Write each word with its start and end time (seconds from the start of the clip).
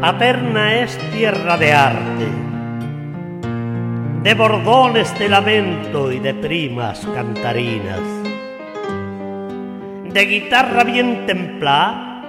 Paterna 0.00 0.76
es 0.76 0.96
tierra 1.12 1.58
de 1.58 1.74
arte, 1.74 2.26
de 4.22 4.32
bordones 4.34 5.18
de 5.18 5.28
lamento 5.28 6.10
y 6.10 6.18
de 6.18 6.32
primas 6.32 7.06
cantarinas, 7.14 8.00
de 10.10 10.24
guitarra 10.24 10.84
bien 10.84 11.26
templada 11.26 12.22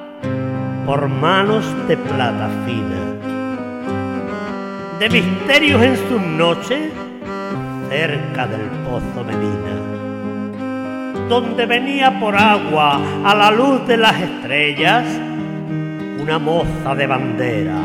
por 0.86 1.08
manos 1.08 1.64
de 1.88 1.96
plata 1.96 2.50
fina, 2.66 3.06
de 5.00 5.10
misterios 5.10 5.82
en 5.82 5.96
sus 6.10 6.22
noches 6.22 6.92
cerca 7.90 8.48
del 8.48 8.68
pozo 8.84 9.24
Medina, 9.24 9.78
donde 11.30 11.66
venía 11.66 12.20
por 12.20 12.36
agua 12.36 13.00
a 13.24 13.34
la 13.34 13.50
luz 13.50 13.88
de 13.88 13.96
las 13.96 14.20
estrellas 14.20 15.06
una 16.22 16.38
moza 16.38 16.94
de 16.96 17.08
bandera, 17.08 17.82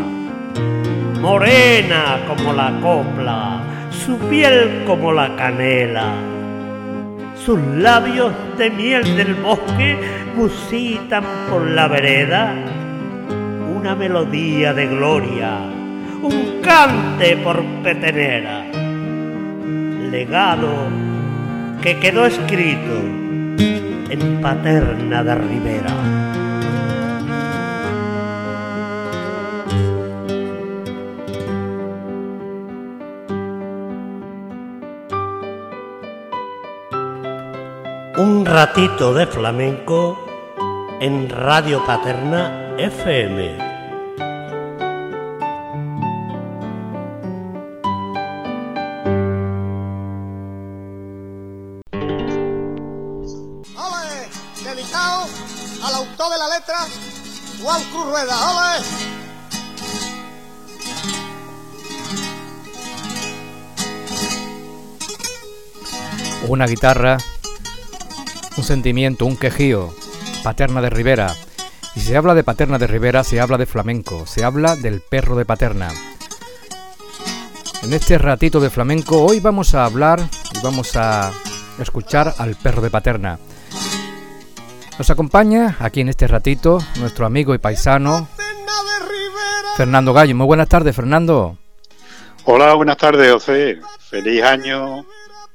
morena 1.21 2.19
como 2.29 2.53
la 2.53 2.71
copla, 2.83 3.61
su 3.91 4.19
piel 4.29 4.83
como 4.87 5.13
la 5.13 5.35
canela, 5.37 6.13
sus 7.35 7.59
labios 7.59 8.33
de 8.59 8.71
miel 8.71 9.17
del 9.17 9.35
bosque 9.37 9.99
musitan 10.37 11.25
por 11.49 11.63
la 11.63 11.89
vereda. 11.89 12.55
Una 13.75 13.95
melodía 13.95 14.75
de 14.75 14.87
gloria, 14.87 15.59
un 16.23 16.61
cante 16.63 17.37
por 17.37 17.65
petenera, 17.83 18.65
legado 20.11 20.89
que 21.81 21.99
quedó 22.01 22.27
escrito 22.27 23.01
en 24.11 24.41
Paterna 24.43 25.23
de 25.23 25.35
Rivera. 25.37 26.16
Un 38.19 38.47
ratito 38.47 39.13
de 39.13 39.27
flamenco 39.27 40.19
en 41.01 41.29
Radio 41.29 41.85
Paterna 41.85 42.75
FM. 42.79 43.59
¡Ole! 53.77 54.31
Dedicado 54.65 55.27
al 55.85 55.95
autor 55.95 56.33
de 56.33 56.39
la 56.39 56.59
letra, 56.59 56.87
Juan 57.63 57.83
Cruz 57.91 58.07
Rueda. 58.07 58.51
¡Ole! 58.51 58.83
Una 66.49 66.67
guitarra, 66.67 67.19
un 68.57 68.65
sentimiento, 68.65 69.27
un 69.27 69.37
quejío, 69.37 69.95
Paterna 70.43 70.81
de 70.81 70.91
Rivera. 70.91 71.35
Y 71.95 72.01
si 72.01 72.07
se 72.07 72.17
habla 72.17 72.35
de 72.35 72.45
Paterna 72.45 72.79
de 72.79 72.87
Rivera, 72.87 73.25
se 73.25 73.41
habla 73.41 73.59
de 73.59 73.67
flamenco, 73.67 74.27
se 74.27 74.45
habla 74.45 74.77
del 74.77 75.01
perro 75.01 75.37
de 75.37 75.45
Paterna. 75.45 75.93
En 77.83 77.93
este 77.93 78.19
ratito 78.19 78.61
de 78.61 78.71
flamenco, 78.71 79.23
hoy 79.23 79.41
vamos 79.41 79.75
a 79.75 79.85
hablar 79.85 80.21
y 80.55 80.63
vamos 80.63 80.97
a 80.97 81.33
escuchar 81.79 82.35
al 82.39 82.57
perro 82.57 82.83
de 82.83 82.91
Paterna. 82.91 83.39
Nos 84.99 85.11
acompaña 85.11 85.77
aquí 85.79 86.01
en 86.01 86.09
este 86.09 86.27
ratito 86.27 86.79
nuestro 86.97 87.27
amigo 87.27 87.55
y 87.55 87.59
paisano 87.59 88.29
Fernando 89.77 90.15
Gallo. 90.15 90.35
Muy 90.35 90.47
buenas 90.47 90.69
tardes, 90.69 90.97
Fernando. 90.97 91.59
Hola, 92.45 92.73
buenas 92.75 92.97
tardes, 92.97 93.31
José. 93.31 93.79
Feliz 93.99 94.43
año 94.43 95.05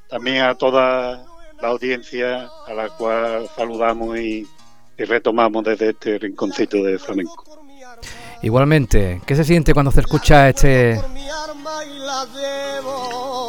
también 0.08 0.44
a 0.44 0.54
toda 0.56 1.26
la 1.62 1.70
audiencia 1.70 2.50
a 2.68 2.74
la 2.74 2.90
cual 2.90 3.50
saludamos 3.56 4.18
y, 4.18 4.48
y 4.98 5.04
retomamos 5.04 5.64
desde 5.64 5.90
este 5.90 6.18
rinconcito 6.18 6.84
de 6.84 6.98
flamenco. 6.98 7.44
Igualmente, 8.42 9.22
¿qué 9.26 9.36
se 9.36 9.44
siente 9.44 9.74
cuando 9.74 9.92
se 9.92 10.00
escucha 10.00 10.50
este 10.50 11.00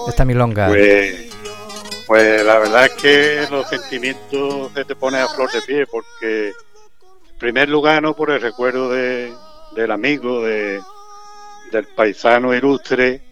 esta 0.09 0.25
milonga? 0.25 0.69
Pues, 0.69 1.31
pues 2.06 2.45
la 2.45 2.59
verdad 2.59 2.87
es 2.87 2.93
que 2.93 3.47
los 3.50 3.69
sentimientos 3.69 4.73
se 4.75 4.84
te 4.84 4.94
ponen 4.94 5.23
a 5.23 5.29
flor 5.29 5.50
de 5.50 5.62
pie 5.62 5.87
porque 5.87 6.49
en 6.49 7.39
primer 7.39 7.69
lugar 7.69 8.03
no 8.03 8.15
por 8.15 8.31
el 8.31 8.41
recuerdo 8.41 8.91
de, 8.91 9.33
del 9.75 9.91
amigo, 9.91 10.43
de, 10.43 10.81
del 11.71 11.87
paisano 11.87 12.55
ilustre, 12.55 13.23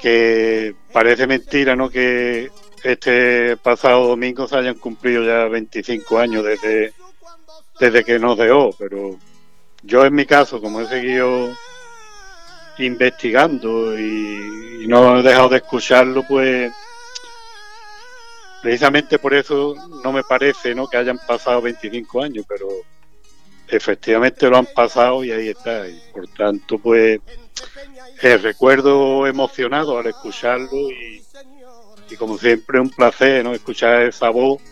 que 0.00 0.74
parece 0.92 1.26
mentira, 1.26 1.76
¿no? 1.76 1.90
Que 1.90 2.50
este 2.84 3.56
pasado 3.56 4.08
domingo 4.08 4.46
se 4.46 4.56
hayan 4.56 4.74
cumplido 4.74 5.24
ya 5.24 5.48
25 5.48 6.18
años 6.18 6.44
desde, 6.44 6.92
desde 7.80 8.04
que 8.04 8.18
nos 8.18 8.36
dejó, 8.36 8.70
pero 8.78 9.18
yo 9.82 10.04
en 10.04 10.14
mi 10.14 10.26
caso, 10.26 10.60
como 10.60 10.82
he 10.82 10.86
seguido 10.86 11.56
investigando 12.78 13.98
y, 13.98 14.82
y 14.82 14.86
no 14.86 15.18
he 15.18 15.22
dejado 15.22 15.48
de 15.48 15.56
escucharlo, 15.56 16.24
pues 16.28 16.70
precisamente 18.60 19.18
por 19.18 19.32
eso 19.32 19.74
no 20.02 20.12
me 20.12 20.22
parece 20.22 20.74
¿no? 20.74 20.86
que 20.86 20.98
hayan 20.98 21.18
pasado 21.26 21.62
25 21.62 22.22
años, 22.22 22.44
pero 22.46 22.68
efectivamente 23.68 24.48
lo 24.48 24.58
han 24.58 24.66
pasado 24.66 25.24
y 25.24 25.32
ahí 25.32 25.48
está. 25.48 25.88
Y 25.88 25.98
por 26.12 26.28
tanto, 26.28 26.78
pues 26.78 27.18
el 28.20 28.42
recuerdo 28.42 29.26
emocionado 29.26 29.98
al 29.98 30.06
escucharlo 30.06 30.90
y, 30.90 31.23
y 32.14 32.16
como 32.16 32.38
siempre 32.38 32.80
un 32.80 32.90
placer 32.90 33.44
¿no? 33.44 33.52
escuchar 33.52 34.02
esa 34.02 34.30
voz 34.30 34.62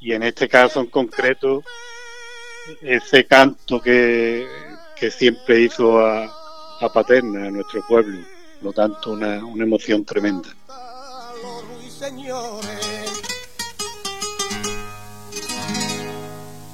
y 0.00 0.12
en 0.12 0.22
este 0.22 0.48
caso 0.48 0.80
en 0.80 0.86
concreto 0.86 1.62
ese 2.80 3.26
canto 3.26 3.80
que, 3.80 4.48
que 4.96 5.10
siempre 5.10 5.60
hizo 5.60 5.98
a, 6.04 6.24
a 6.80 6.92
Paterna, 6.92 7.48
a 7.48 7.50
nuestro 7.50 7.86
pueblo. 7.86 8.20
Por 8.56 8.64
lo 8.64 8.72
tanto, 8.72 9.12
una, 9.12 9.44
una 9.44 9.64
emoción 9.64 10.04
tremenda. 10.04 10.48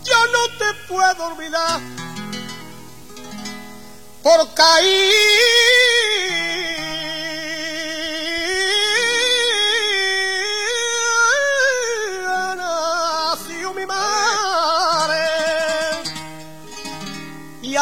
Yo 0.05 0.27
no 0.33 0.49
te 0.59 0.65
puedo 0.89 1.27
olvidar 1.33 1.81
porque 4.23 4.63
ahí 4.63 5.11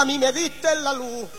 a 0.05 0.07
mí 0.07 0.19
me 0.19 0.33
diste 0.33 0.69
la 0.83 0.93
luz 0.93 1.31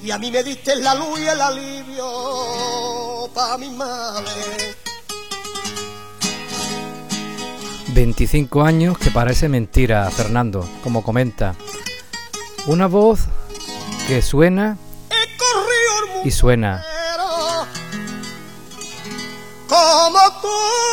y 0.00 0.12
a 0.12 0.18
mí 0.18 0.30
me 0.30 0.44
diste 0.44 0.76
la 0.76 0.94
luz 0.94 1.18
y 1.18 1.26
el 1.26 1.40
alivio 1.40 3.28
para 3.34 3.58
mi 3.58 3.68
madre 3.70 4.76
25 7.88 8.62
años 8.62 8.96
que 8.96 9.10
parece 9.10 9.48
mentira, 9.48 10.08
Fernando, 10.08 10.70
como 10.84 11.02
comenta. 11.02 11.56
Una 12.68 12.86
voz 12.86 13.22
que 14.06 14.22
suena 14.22 14.78
y 16.24 16.30
suena. 16.30 16.84
como 19.66 20.20
tú 20.40 20.87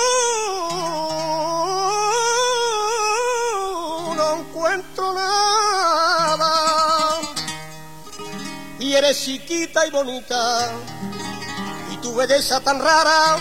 eres 8.97 9.25
chiquita 9.25 9.85
y 9.85 9.91
bonita 9.91 10.71
y 11.91 11.97
tu 11.97 12.15
belleza 12.15 12.59
tan 12.61 12.79
rara 12.79 13.37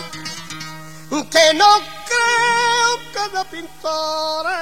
que 1.30 1.54
no 1.54 1.66
creo 2.08 2.98
que 3.12 3.36
de 3.36 3.44
pintores 3.44 4.54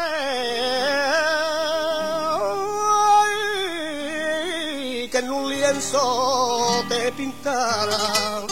que 5.11 5.19
en 5.19 5.31
un 5.31 5.49
lienzo 5.49 6.85
te 6.89 7.13
pintara. 7.13 8.47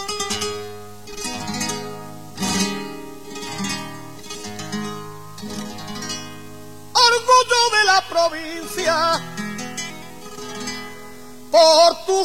Orgullo 6.93 7.61
de 7.77 7.85
la 7.85 8.05
provincia 8.09 9.21
por 11.51 12.05
tu 12.07 12.25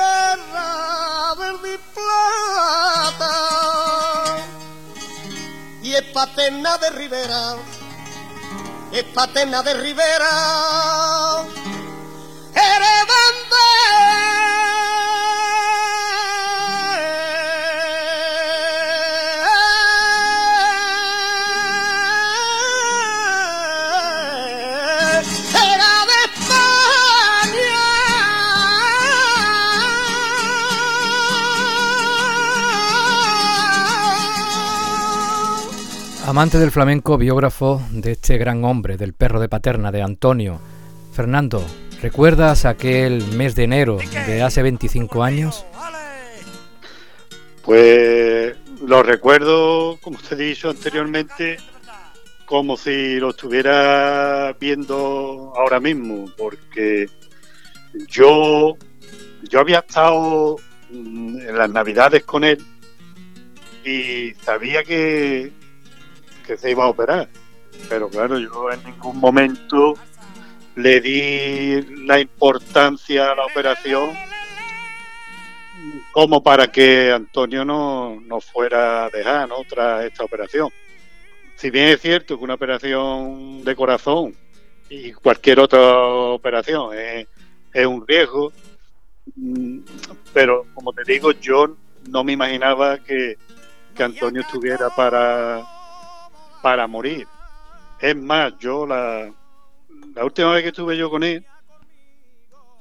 tierra 0.00 1.34
verde 1.38 1.74
y 1.74 1.78
plata. 1.94 3.34
Es 5.82 6.02
paterna 6.12 6.78
de 6.78 6.90
Rivera, 6.90 7.56
es 8.92 9.04
paterna 9.04 9.62
de 9.62 9.74
Rivera, 9.74 11.29
Amante 36.30 36.60
del 36.60 36.70
flamenco, 36.70 37.18
biógrafo 37.18 37.82
de 37.90 38.12
este 38.12 38.38
gran 38.38 38.64
hombre, 38.64 38.96
del 38.96 39.14
perro 39.14 39.40
de 39.40 39.48
Paterna, 39.48 39.90
de 39.90 40.00
Antonio. 40.00 40.60
Fernando, 41.12 41.60
¿recuerdas 42.00 42.66
aquel 42.66 43.24
mes 43.32 43.56
de 43.56 43.64
enero 43.64 43.98
de 44.28 44.40
hace 44.40 44.62
25 44.62 45.24
años? 45.24 45.66
Pues 47.64 48.54
lo 48.80 49.02
recuerdo, 49.02 49.98
como 50.00 50.18
te 50.20 50.36
he 50.36 50.38
dicho 50.38 50.70
anteriormente, 50.70 51.56
como 52.46 52.76
si 52.76 53.16
lo 53.16 53.30
estuviera 53.30 54.52
viendo 54.60 55.52
ahora 55.56 55.80
mismo, 55.80 56.30
porque 56.38 57.08
yo, 58.06 58.76
yo 59.48 59.58
había 59.58 59.80
estado 59.80 60.58
mm, 60.92 61.40
en 61.40 61.58
las 61.58 61.70
navidades 61.70 62.22
con 62.22 62.44
él 62.44 62.64
y 63.84 64.32
sabía 64.44 64.84
que, 64.84 65.58
que 66.50 66.56
se 66.56 66.72
iba 66.72 66.82
a 66.82 66.88
operar, 66.88 67.28
pero 67.88 68.08
claro, 68.08 68.36
yo 68.36 68.72
en 68.72 68.82
ningún 68.82 69.20
momento 69.20 69.94
le 70.74 71.00
di 71.00 71.80
la 72.06 72.18
importancia 72.18 73.30
a 73.30 73.36
la 73.36 73.46
operación 73.46 74.10
como 76.10 76.42
para 76.42 76.72
que 76.72 77.12
Antonio 77.12 77.64
no, 77.64 78.20
no 78.22 78.40
fuera 78.40 79.04
a 79.04 79.10
dejar 79.10 79.48
¿no? 79.48 79.58
tras 79.68 80.06
esta 80.06 80.24
operación. 80.24 80.70
Si 81.54 81.70
bien 81.70 81.86
es 81.86 82.00
cierto 82.00 82.36
que 82.36 82.42
una 82.42 82.54
operación 82.54 83.62
de 83.62 83.76
corazón 83.76 84.34
y 84.88 85.12
cualquier 85.12 85.60
otra 85.60 85.98
operación 85.98 86.98
es, 86.98 87.28
es 87.72 87.86
un 87.86 88.04
riesgo, 88.04 88.52
mm, 89.36 89.78
pero 90.32 90.66
como 90.74 90.92
te 90.92 91.04
digo, 91.04 91.30
yo 91.30 91.76
no 92.08 92.24
me 92.24 92.32
imaginaba 92.32 92.98
que, 92.98 93.38
que 93.94 94.02
Antonio 94.02 94.40
estuviera 94.40 94.90
para, 94.90 95.64
para 96.62 96.86
morir. 96.86 97.26
Es 98.00 98.16
más, 98.16 98.54
yo 98.58 98.86
la, 98.86 99.32
la 100.14 100.24
última 100.24 100.52
vez 100.52 100.62
que 100.62 100.68
estuve 100.68 100.96
yo 100.96 101.10
con 101.10 101.22
él, 101.22 101.44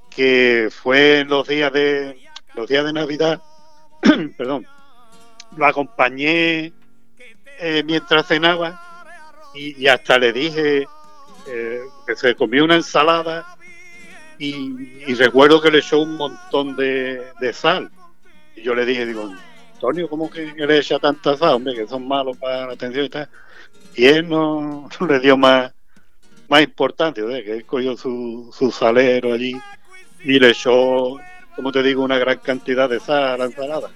que 0.09 0.69
fue 0.71 1.19
en 1.19 1.29
los 1.29 1.47
días 1.47 1.71
de 1.71 2.19
los 2.55 2.67
días 2.67 2.83
de 2.83 2.93
Navidad, 2.93 3.41
perdón, 4.37 4.65
lo 5.55 5.65
acompañé 5.65 6.73
eh, 7.59 7.83
mientras 7.85 8.27
cenaba 8.27 8.81
y, 9.53 9.87
hasta 9.87 10.17
le 10.17 10.31
dije 10.31 10.87
eh, 11.47 11.81
que 12.05 12.15
se 12.15 12.35
comió 12.35 12.63
una 12.63 12.75
ensalada 12.75 13.57
y, 14.37 15.13
recuerdo 15.15 15.61
que 15.61 15.69
le 15.69 15.79
echó 15.79 15.99
un 15.99 16.15
montón 16.15 16.75
de, 16.77 17.21
de, 17.41 17.53
sal. 17.53 17.91
Y 18.55 18.61
yo 18.61 18.73
le 18.73 18.85
dije, 18.85 19.05
digo, 19.05 19.29
Antonio, 19.73 20.09
¿cómo 20.09 20.29
que 20.29 20.53
le 20.55 20.77
echa 20.77 20.97
tanta 20.97 21.35
sal? 21.35 21.55
Hombre, 21.55 21.75
que 21.75 21.87
son 21.87 22.07
malos 22.07 22.37
para 22.37 22.67
la 22.67 22.73
atención 22.73 23.05
y 23.05 23.09
tal. 23.09 23.29
Y 23.95 24.05
él 24.05 24.29
no, 24.29 24.89
le 25.07 25.19
dio 25.19 25.37
más, 25.37 25.73
más 26.47 26.61
importancia, 26.61 27.23
que 27.25 27.53
él 27.53 27.65
cogió 27.65 27.97
su, 27.97 28.53
su 28.57 28.71
salero 28.71 29.33
allí 29.33 29.55
y 30.23 30.39
le 30.39 30.49
echó 30.49 31.19
como 31.59 31.73
te 31.73 31.83
digo, 31.83 32.03
una 32.03 32.17
gran 32.17 32.37
cantidad 32.37 32.89
de 32.89 33.01
sal 33.01 33.21
a 33.21 33.37
la 33.37 33.43
ensalada. 33.43 33.89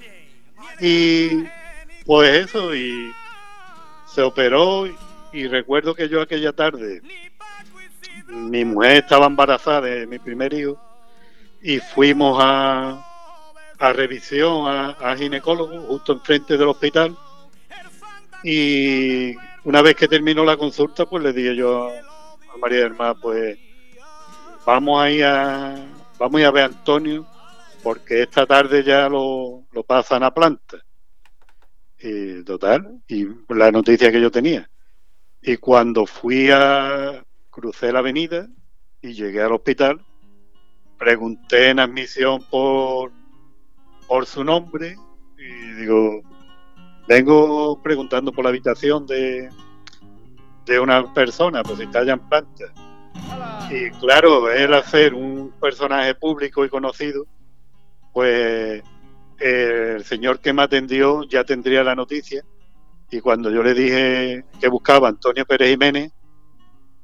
Y 0.81 1.45
pues 2.05 2.45
eso, 2.45 2.75
y 2.75 3.09
se 4.05 4.21
operó 4.21 4.85
y 5.31 5.47
recuerdo 5.47 5.95
que 5.95 6.09
yo 6.09 6.21
aquella 6.21 6.51
tarde, 6.51 7.01
mi 8.27 8.65
mujer 8.65 8.97
estaba 8.97 9.27
embarazada 9.27 9.79
de 9.79 10.05
mi 10.07 10.19
primer 10.19 10.53
hijo 10.53 10.77
y 11.61 11.79
fuimos 11.79 12.37
a, 12.43 13.01
a 13.79 13.93
revisión 13.93 14.67
a, 14.67 14.89
a 14.89 15.15
ginecólogo 15.15 15.83
justo 15.83 16.11
enfrente 16.11 16.57
del 16.57 16.67
hospital 16.67 17.15
y 18.43 19.35
una 19.65 19.81
vez 19.81 19.95
que 19.95 20.07
terminó 20.07 20.43
la 20.43 20.57
consulta 20.57 21.05
pues 21.05 21.23
le 21.23 21.33
dije 21.33 21.55
yo 21.55 21.87
a 21.87 22.57
María 22.57 22.79
del 22.79 22.95
Mar 22.95 23.15
pues 23.21 23.57
vamos 24.65 25.01
a 25.01 25.11
ir 25.11 25.25
a 25.25 25.75
vamos 26.17 26.41
a 26.41 26.51
ver 26.51 26.63
a 26.63 26.67
Antonio 26.67 27.27
porque 27.83 28.23
esta 28.23 28.45
tarde 28.45 28.83
ya 28.83 29.09
lo, 29.09 29.65
lo 29.71 29.83
pasan 29.83 30.23
a 30.23 30.33
planta. 30.33 30.77
Y 31.99 32.43
total, 32.43 33.01
y 33.07 33.27
la 33.49 33.71
noticia 33.71 34.11
que 34.11 34.21
yo 34.21 34.31
tenía. 34.31 34.69
Y 35.41 35.57
cuando 35.57 36.05
fui 36.05 36.49
a 36.49 37.23
crucé 37.49 37.91
la 37.91 37.99
avenida 37.99 38.47
y 39.01 39.13
llegué 39.13 39.41
al 39.41 39.51
hospital, 39.51 40.01
pregunté 40.97 41.69
en 41.69 41.79
admisión 41.79 42.43
por, 42.49 43.11
por 44.07 44.25
su 44.25 44.43
nombre 44.43 44.95
y 45.37 45.73
digo, 45.73 46.21
vengo 47.07 47.81
preguntando 47.81 48.31
por 48.31 48.43
la 48.43 48.49
habitación 48.49 49.05
de, 49.05 49.49
de 50.65 50.79
una 50.79 51.13
persona, 51.13 51.63
pues 51.63 51.77
si 51.77 51.85
está 51.85 51.99
allá 51.99 52.13
en 52.13 52.29
planta. 52.29 52.65
Y 53.69 53.89
claro, 53.99 54.51
él 54.51 54.73
hacer 54.73 55.13
un 55.13 55.51
personaje 55.59 56.15
público 56.15 56.65
y 56.65 56.69
conocido, 56.69 57.25
pues 58.13 58.83
el 59.39 60.03
señor 60.03 60.39
que 60.39 60.53
me 60.53 60.61
atendió 60.61 61.23
ya 61.23 61.43
tendría 61.43 61.83
la 61.83 61.95
noticia 61.95 62.43
y 63.13 63.21
cuando 63.21 63.51
yo 63.51 63.61
le 63.61 63.75
dije 63.75 64.43
que 64.59 64.67
buscaba 64.67 65.07
a 65.07 65.11
Antonio 65.11 65.45
Pérez 65.45 65.69
Jiménez, 65.69 66.11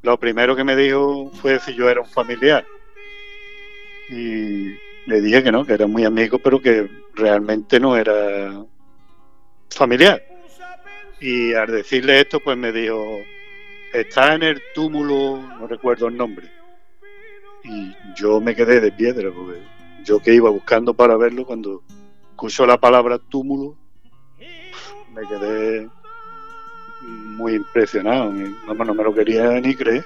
lo 0.01 0.19
primero 0.19 0.55
que 0.55 0.63
me 0.63 0.75
dijo 0.75 1.29
fue 1.35 1.59
si 1.59 1.75
yo 1.75 1.87
era 1.87 2.01
un 2.01 2.07
familiar. 2.07 2.65
Y 4.09 4.73
le 5.05 5.21
dije 5.21 5.43
que 5.43 5.51
no, 5.51 5.63
que 5.63 5.73
era 5.73 5.85
muy 5.85 6.05
amigo, 6.05 6.39
pero 6.39 6.59
que 6.59 6.89
realmente 7.13 7.79
no 7.79 7.95
era 7.95 8.51
familiar. 9.69 10.23
Y 11.19 11.53
al 11.53 11.67
decirle 11.67 12.21
esto, 12.21 12.39
pues 12.39 12.57
me 12.57 12.71
dijo, 12.71 13.19
está 13.93 14.35
en 14.35 14.43
el 14.43 14.61
túmulo, 14.73 15.41
no 15.59 15.67
recuerdo 15.67 16.07
el 16.07 16.17
nombre. 16.17 16.49
Y 17.63 17.93
yo 18.15 18.39
me 18.39 18.55
quedé 18.55 18.79
de 18.79 18.91
piedra, 18.91 19.29
porque 19.31 19.59
yo 20.03 20.19
que 20.19 20.33
iba 20.33 20.49
buscando 20.49 20.93
para 20.93 21.17
verlo, 21.17 21.45
cuando 21.45 21.83
escuchó 22.31 22.65
la 22.65 22.77
palabra 22.77 23.19
túmulo, 23.19 23.75
me 25.13 25.27
quedé 25.27 25.89
muy 27.01 27.55
impresionado, 27.55 28.31
no, 28.31 28.75
me 28.75 29.03
lo 29.03 29.13
quería 29.13 29.59
ni 29.59 29.75
creer. 29.75 30.05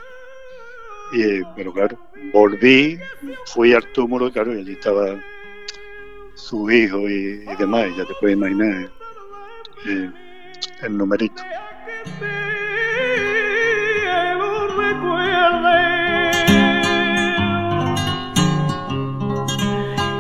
Y, 1.12 1.44
pero 1.56 1.72
claro, 1.72 2.00
volví, 2.34 2.98
fui 3.46 3.74
al 3.74 3.86
túmulo 3.92 4.28
y 4.28 4.32
claro, 4.32 4.56
y 4.56 4.62
allí 4.62 4.72
estaba 4.74 5.16
su 6.34 6.72
hijo 6.72 7.08
y, 7.08 7.46
demás, 7.60 7.96
ya 7.96 8.06
te 8.06 8.14
puedes 8.20 8.36
imaginar 8.36 8.90
eh, 9.86 10.12
el 10.82 10.98
numerito. 10.98 11.44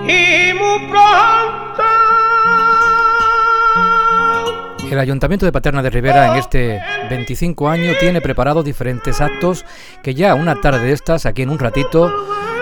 y 0.05 0.53
muy 0.53 0.87
El 4.93 4.99
Ayuntamiento 4.99 5.47
de 5.47 5.51
Paterna 5.51 5.81
de 5.81 5.89
Rivera 5.89 6.31
en 6.31 6.37
este 6.37 6.79
25 7.09 7.67
año 7.67 7.93
tiene 7.99 8.21
preparados 8.21 8.63
diferentes 8.63 9.21
actos 9.21 9.65
que 10.03 10.13
ya 10.13 10.35
una 10.35 10.61
tarde 10.61 10.85
de 10.85 10.91
estas, 10.91 11.25
aquí 11.25 11.41
en 11.41 11.49
un 11.49 11.57
ratito, 11.57 12.13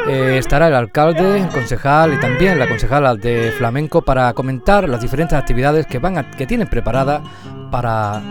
eh, 0.07 0.38
estará 0.38 0.69
el 0.69 0.75
alcalde, 0.75 1.41
el 1.41 1.50
concejal 1.50 2.13
y 2.13 2.19
también 2.21 2.57
la 2.57 2.69
concejala 2.69 3.15
de 3.15 3.51
flamenco 3.57 4.01
para 4.01 4.31
comentar 4.31 4.88
las 4.88 5.01
diferentes 5.01 5.38
actividades 5.38 5.85
que 5.88 6.00
van 6.00 6.17
a, 6.17 6.31
que 6.31 6.47
tienen 6.47 6.69
preparadas 6.69 7.21
para 7.69 8.23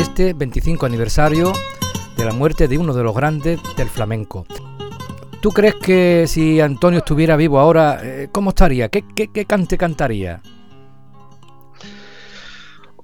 este 0.00 0.34
25 0.34 0.84
aniversario 0.84 1.52
de 2.16 2.24
la 2.24 2.32
muerte 2.32 2.66
de 2.66 2.76
uno 2.76 2.92
de 2.92 3.04
los 3.04 3.14
grandes 3.14 3.60
del 3.76 3.88
flamenco. 3.88 4.46
¿Tú 5.40 5.50
crees 5.50 5.76
que 5.76 6.24
si 6.26 6.60
Antonio 6.60 6.98
estuviera 6.98 7.36
vivo 7.36 7.60
ahora, 7.60 8.00
eh, 8.02 8.28
cómo 8.32 8.50
estaría? 8.50 8.88
¿Qué, 8.88 9.04
qué, 9.14 9.28
qué 9.28 9.44
cante 9.44 9.78
cantaría? 9.78 10.42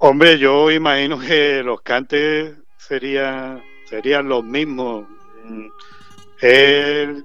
Hombre, 0.01 0.39
yo 0.39 0.71
imagino 0.71 1.19
que 1.19 1.61
los 1.65 1.81
cantes 1.81 2.55
serían, 2.77 3.61
serían 3.85 4.29
los 4.29 4.45
mismos. 4.45 5.07
Él 6.41 7.25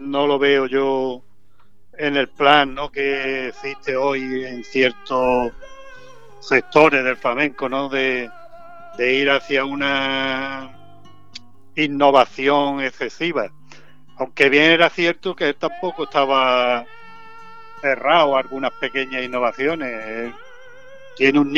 no 0.00 0.26
lo 0.26 0.40
veo 0.40 0.66
yo 0.66 1.22
en 1.96 2.16
el 2.16 2.28
plan 2.28 2.74
¿no? 2.74 2.90
que 2.90 3.46
existe 3.46 3.96
hoy 3.96 4.44
en 4.44 4.64
ciertos 4.64 5.52
sectores 6.40 7.04
del 7.04 7.16
flamenco, 7.16 7.68
¿no? 7.68 7.88
De, 7.88 8.28
ir 8.98 9.30
hacia 9.30 9.64
una 9.64 10.76
innovación 11.76 12.80
excesiva. 12.80 13.52
Aunque 14.16 14.48
bien 14.48 14.72
era 14.72 14.90
cierto 14.90 15.36
que 15.36 15.50
él 15.50 15.56
tampoco 15.56 16.04
estaba 16.04 16.84
cerrado 17.80 18.34
a 18.34 18.40
algunas 18.40 18.72
pequeñas 18.72 19.22
innovaciones. 19.22 20.34
tiene 21.16 21.38
un 21.38 21.52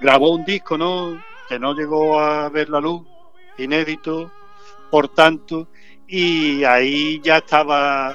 grabó 0.00 0.34
un 0.34 0.44
disco, 0.44 0.76
¿no? 0.78 1.22
Que 1.48 1.58
no 1.58 1.74
llegó 1.74 2.18
a 2.20 2.48
ver 2.48 2.68
la 2.70 2.80
luz, 2.80 3.02
inédito, 3.58 4.30
por 4.90 5.08
tanto, 5.08 5.68
y 6.06 6.64
ahí 6.64 7.20
ya 7.22 7.38
estaba 7.38 8.14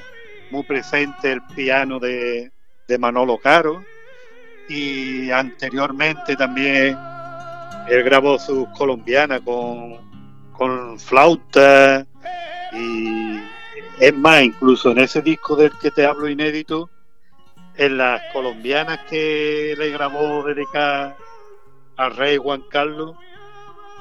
muy 0.51 0.63
presente 0.63 1.31
el 1.31 1.41
piano 1.55 1.99
de, 1.99 2.51
de 2.87 2.97
Manolo 2.97 3.37
Caro 3.37 3.83
y 4.67 5.29
anteriormente 5.31 6.35
también 6.35 6.97
él 7.87 8.03
grabó 8.03 8.37
sus 8.37 8.67
colombianas 8.69 9.41
con, 9.41 9.97
con 10.51 10.99
flauta 10.99 12.05
y 12.73 13.39
es 13.99 14.13
más, 14.15 14.43
incluso 14.43 14.91
en 14.91 14.99
ese 14.99 15.21
disco 15.21 15.55
del 15.55 15.71
que 15.81 15.91
te 15.91 16.05
hablo 16.05 16.29
inédito, 16.29 16.89
en 17.75 17.97
las 17.97 18.21
colombianas 18.31 18.99
que 19.09 19.75
le 19.77 19.89
grabó 19.89 20.43
dedicar 20.43 21.17
al 21.99 22.15
rey 22.15 22.37
Juan 22.37 22.61
Carlos, 22.69 23.17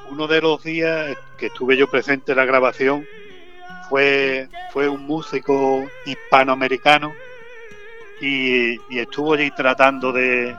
uno 0.09 0.25
de 0.27 0.39
los 0.39 0.63
días 0.63 1.17
que 1.37 1.47
estuve 1.47 1.75
yo 1.75 1.91
presente 1.91 2.31
en 2.31 2.37
la 2.37 2.45
grabación 2.45 3.05
fue, 3.89 4.47
fue 4.71 4.87
un 4.87 5.05
músico 5.05 5.85
hispanoamericano 6.05 7.13
y, 8.21 8.79
estuvo 8.97 9.33
allí 9.33 9.51
tratando 9.51 10.13
de, 10.13 10.55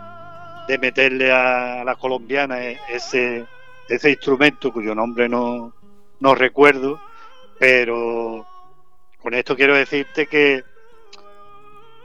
de 0.68 0.78
meterle 0.78 1.32
a 1.32 1.82
la 1.82 1.94
colombiana 1.94 2.60
ese, 2.62 3.46
ese 3.88 4.10
instrumento 4.10 4.70
cuyo 4.70 4.94
nombre 4.94 5.26
no, 5.26 5.72
no 6.20 6.34
recuerdo, 6.34 7.00
pero 7.58 8.46
con 9.22 9.32
esto 9.32 9.56
quiero 9.56 9.74
decirte 9.74 10.26
que 10.26 10.62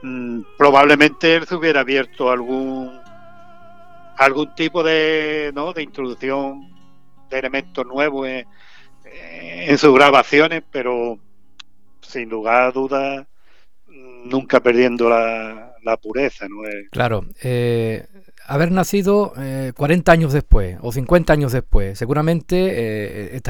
mm, 0.02 0.44
probablemente 0.58 1.36
él 1.36 1.46
se 1.46 1.56
hubiera 1.56 1.82
abierto 1.82 2.32
algún 2.32 3.05
algún 4.18 4.54
tipo 4.56 4.84
de, 4.84 5.52
¿no? 5.54 5.74
de 5.74 5.84
introducción 5.84 6.74
de 7.30 7.40
elementos 7.40 7.86
nuevos 7.86 8.28
en, 8.28 9.78
sus 9.78 9.94
grabaciones, 9.94 10.64
pero 10.72 11.18
sin 12.02 12.30
lugar 12.30 12.64
a 12.64 12.72
dudas 12.72 13.28
nunca 14.26 14.60
perdiendo 14.60 15.10
la, 15.10 15.76
la 15.86 15.98
pureza. 15.98 16.48
¿no? 16.50 16.58
Claro, 16.92 17.26
eh, 17.44 18.08
haber 18.48 18.72
nacido 18.72 19.34
40 19.76 20.12
eh, 20.12 20.14
años 20.14 20.34
después 20.34 20.78
o 20.82 20.92
50 20.92 21.32
años 21.32 21.52
después, 21.54 21.98
seguramente 21.98 23.36
eh, 23.36 23.42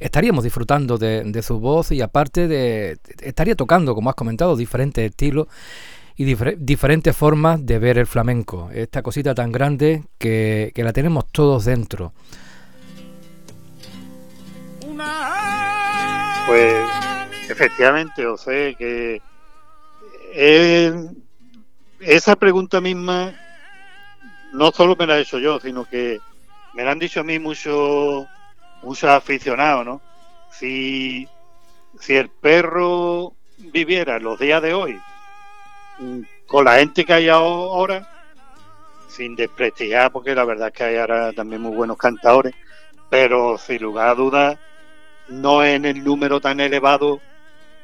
estaríamos 0.00 0.44
disfrutando 0.44 0.98
de, 0.98 1.42
su 1.42 1.60
voz 1.60 1.92
y 1.92 2.00
aparte 2.00 2.48
de, 2.48 2.98
estaría 3.22 3.54
tocando, 3.54 3.94
como 3.94 4.10
has 4.10 4.16
comentado, 4.16 4.56
diferentes 4.56 5.04
estilos 5.04 5.46
y 6.18 6.24
diferentes 6.24 7.16
formas 7.16 7.64
de 7.64 7.78
ver 7.78 7.96
el 7.96 8.06
flamenco. 8.08 8.70
Esta 8.74 9.02
cosita 9.02 9.36
tan 9.36 9.52
grande 9.52 10.02
que, 10.18 10.72
que 10.74 10.82
la 10.82 10.92
tenemos 10.92 11.30
todos 11.30 11.64
dentro. 11.64 12.12
Pues 16.48 16.74
efectivamente, 17.48 18.26
o 18.26 18.36
sea 18.36 18.74
que 18.74 19.22
eh, 20.34 20.92
esa 22.00 22.34
pregunta 22.34 22.80
misma 22.80 23.32
no 24.52 24.72
solo 24.72 24.96
me 24.96 25.06
la 25.06 25.18
he 25.18 25.22
hecho 25.22 25.38
yo, 25.38 25.60
sino 25.60 25.84
que 25.84 26.18
me 26.74 26.82
la 26.82 26.90
han 26.90 26.98
dicho 26.98 27.20
a 27.20 27.24
mí 27.24 27.38
muchos 27.38 28.26
muchos 28.82 29.08
aficionados, 29.08 29.86
¿no? 29.86 30.00
Si, 30.50 31.28
si 32.00 32.16
el 32.16 32.28
perro 32.28 33.34
viviera 33.58 34.18
los 34.18 34.40
días 34.40 34.60
de 34.62 34.74
hoy 34.74 34.98
con 36.46 36.64
la 36.64 36.76
gente 36.76 37.04
que 37.04 37.12
hay 37.12 37.28
ahora, 37.28 38.08
sin 39.08 39.36
desprestigiar, 39.36 40.12
porque 40.12 40.34
la 40.34 40.44
verdad 40.44 40.68
es 40.68 40.74
que 40.74 40.84
hay 40.84 40.96
ahora 40.96 41.32
también 41.32 41.62
muy 41.62 41.74
buenos 41.74 41.96
cantadores, 41.96 42.54
pero 43.10 43.58
sin 43.58 43.82
lugar 43.82 44.08
a 44.08 44.14
dudas, 44.14 44.58
no 45.28 45.64
en 45.64 45.84
el 45.84 46.02
número 46.04 46.40
tan 46.40 46.60
elevado 46.60 47.20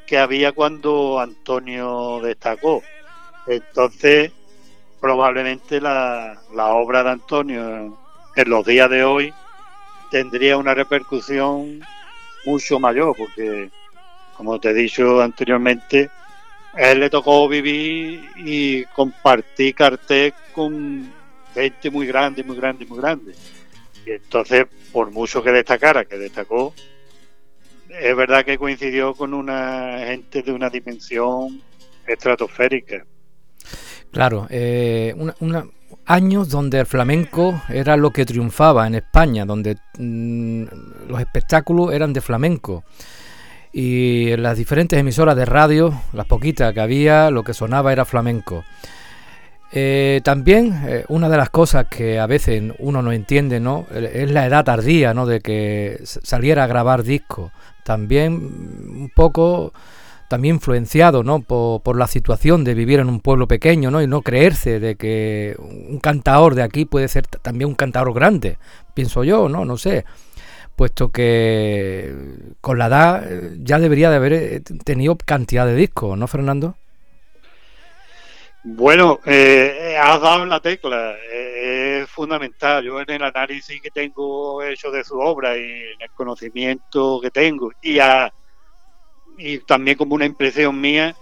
que 0.06 0.18
había 0.18 0.52
cuando 0.52 1.21
Antonio 1.21 2.21
destacó. 2.23 2.83
Entonces, 3.47 4.33
probablemente 5.00 5.80
la, 5.80 6.40
la 6.54 6.66
obra 6.68 7.02
de 7.02 7.11
Antonio 7.11 7.99
en 8.37 8.50
los 8.50 8.64
días 8.64 8.88
de 8.90 9.04
hoy 9.04 9.35
tendría 10.11 10.56
una 10.56 10.75
repercusión 10.75 11.80
mucho 12.44 12.78
mayor, 12.78 13.16
porque, 13.16 13.71
como 14.37 14.59
te 14.61 14.71
he 14.71 14.75
dicho 14.75 15.21
anteriormente, 15.21 16.11
él 16.76 17.00
le 17.00 17.11
tocó 17.11 17.49
vivir 17.49 18.23
y 18.37 18.85
compartir 18.87 19.75
cartel 19.75 20.33
con 20.52 21.12
gente 21.54 21.90
muy 21.90 22.07
grande, 22.07 22.43
muy 22.43 22.57
grande, 22.57 22.87
muy 22.87 22.99
grande. 22.99 23.35
Y 24.07 24.11
entonces, 24.11 24.66
por 24.93 25.11
mucho 25.11 25.43
que 25.43 25.50
destacara, 25.50 26.04
que 26.04 26.19
destacó, 26.19 26.75
es 27.88 28.16
verdad 28.16 28.45
que 28.45 28.59
coincidió 28.59 29.14
con 29.14 29.35
una 29.35 29.99
gente 30.07 30.43
de 30.43 30.52
una 30.52 30.69
dimensión 30.69 31.62
estratosférica. 32.07 33.04
Claro, 34.11 34.47
eh, 34.50 35.14
años 36.07 36.49
donde 36.49 36.81
el 36.81 36.87
flamenco 36.87 37.62
era 37.69 37.97
lo 37.97 38.11
que 38.11 38.25
triunfaba 38.25 38.87
en 38.87 38.97
España, 38.97 39.45
donde 39.45 39.76
mm, 39.99 40.64
los 41.09 41.21
espectáculos 41.21 41.93
eran 41.93 42.12
de 42.12 42.21
flamenco. 42.21 42.85
Y 43.76 44.37
las 44.37 44.57
diferentes 44.57 44.97
emisoras 44.97 45.35
de 45.35 45.45
radio, 45.45 45.93
las 46.12 46.26
poquitas 46.26 46.73
que 46.73 46.81
había, 46.81 47.33
lo 47.33 47.43
que 47.43 47.54
sonaba 47.54 47.93
era 47.93 48.04
flamenco. 48.04 48.64
Eh, 49.73 50.21
también 50.23 50.85
eh, 50.87 51.04
una 51.09 51.28
de 51.28 51.37
las 51.37 51.50
cosas 51.50 51.87
que 51.90 52.21
a 52.21 52.28
veces 52.28 52.62
uno 52.78 53.02
no 53.02 53.11
entiende, 53.11 53.59
¿no? 53.59 53.87
Es 53.93 54.31
la 54.31 54.47
edad 54.47 54.64
tardía, 54.64 55.12
¿no? 55.12 55.26
De 55.26 55.40
que 55.40 55.99
saliera 56.04 56.62
a 56.62 56.66
grabar 56.69 57.02
discos. 57.02 57.50
También 57.83 58.35
un 58.35 59.11
poco 59.12 59.73
también 60.28 60.57
influenciado 60.57 61.23
¿no? 61.23 61.40
por, 61.40 61.97
la 61.97 62.07
situación 62.07 62.64
de 62.64 62.75
vivir 62.75 62.99
en 62.99 63.09
un 63.09 63.21
pueblo 63.21 63.47
pequeño 63.47 63.90
¿no? 63.90 64.02
y 64.02 64.07
no 64.07 64.23
creerse 64.23 64.81
de 64.81 64.97
que 64.97 65.54
un 65.59 66.00
cantador 66.00 66.54
de 66.54 66.62
aquí 66.62 66.87
puede 66.87 67.09
ser 67.09 67.26
también 67.26 67.69
un 67.69 67.75
cantador 67.75 68.12
grande, 68.14 68.59
pienso 68.95 69.23
yo, 69.23 69.49
no, 69.49 69.64
no 69.64 69.76
sé, 69.76 70.04
puesto 70.76 71.11
que 71.11 72.14
con 72.61 72.78
la 72.78 72.87
edad 72.87 73.33
eh, 73.33 73.57
ya 73.59 73.78
debería 73.78 74.11
de 74.11 74.16
haber 74.16 74.33
eh, 74.33 74.61
tenido 74.85 75.16
cantidad 75.16 75.66
de 75.66 75.75
discos, 75.75 76.19
¿no, 76.19 76.26
Fernando? 76.26 76.76
Bueno, 78.62 79.21
eh, 79.26 79.97
has 80.00 80.21
dado 80.21 80.47
la 80.47 80.61
tecla, 80.61 81.14
es 81.31 82.09
fundamental. 82.09 82.83
Yo 82.83 82.99
en 83.00 83.11
el 83.11 83.23
análisis 83.23 83.81
que 83.81 83.90
tengo 83.90 84.62
hecho 84.62 84.90
de 84.90 85.04
su 85.04 85.19
obra 85.19 85.57
y 85.57 85.61
en 85.61 86.00
el 86.00 86.11
conocimiento 86.14 87.21
que 87.21 87.31
tengo 87.31 87.73
y 87.83 87.99
a 87.99 88.33
y 89.37 89.59
también 89.59 89.97
como 89.97 90.14
una 90.14 90.26
impresión 90.26 90.81
mía, 90.81 91.14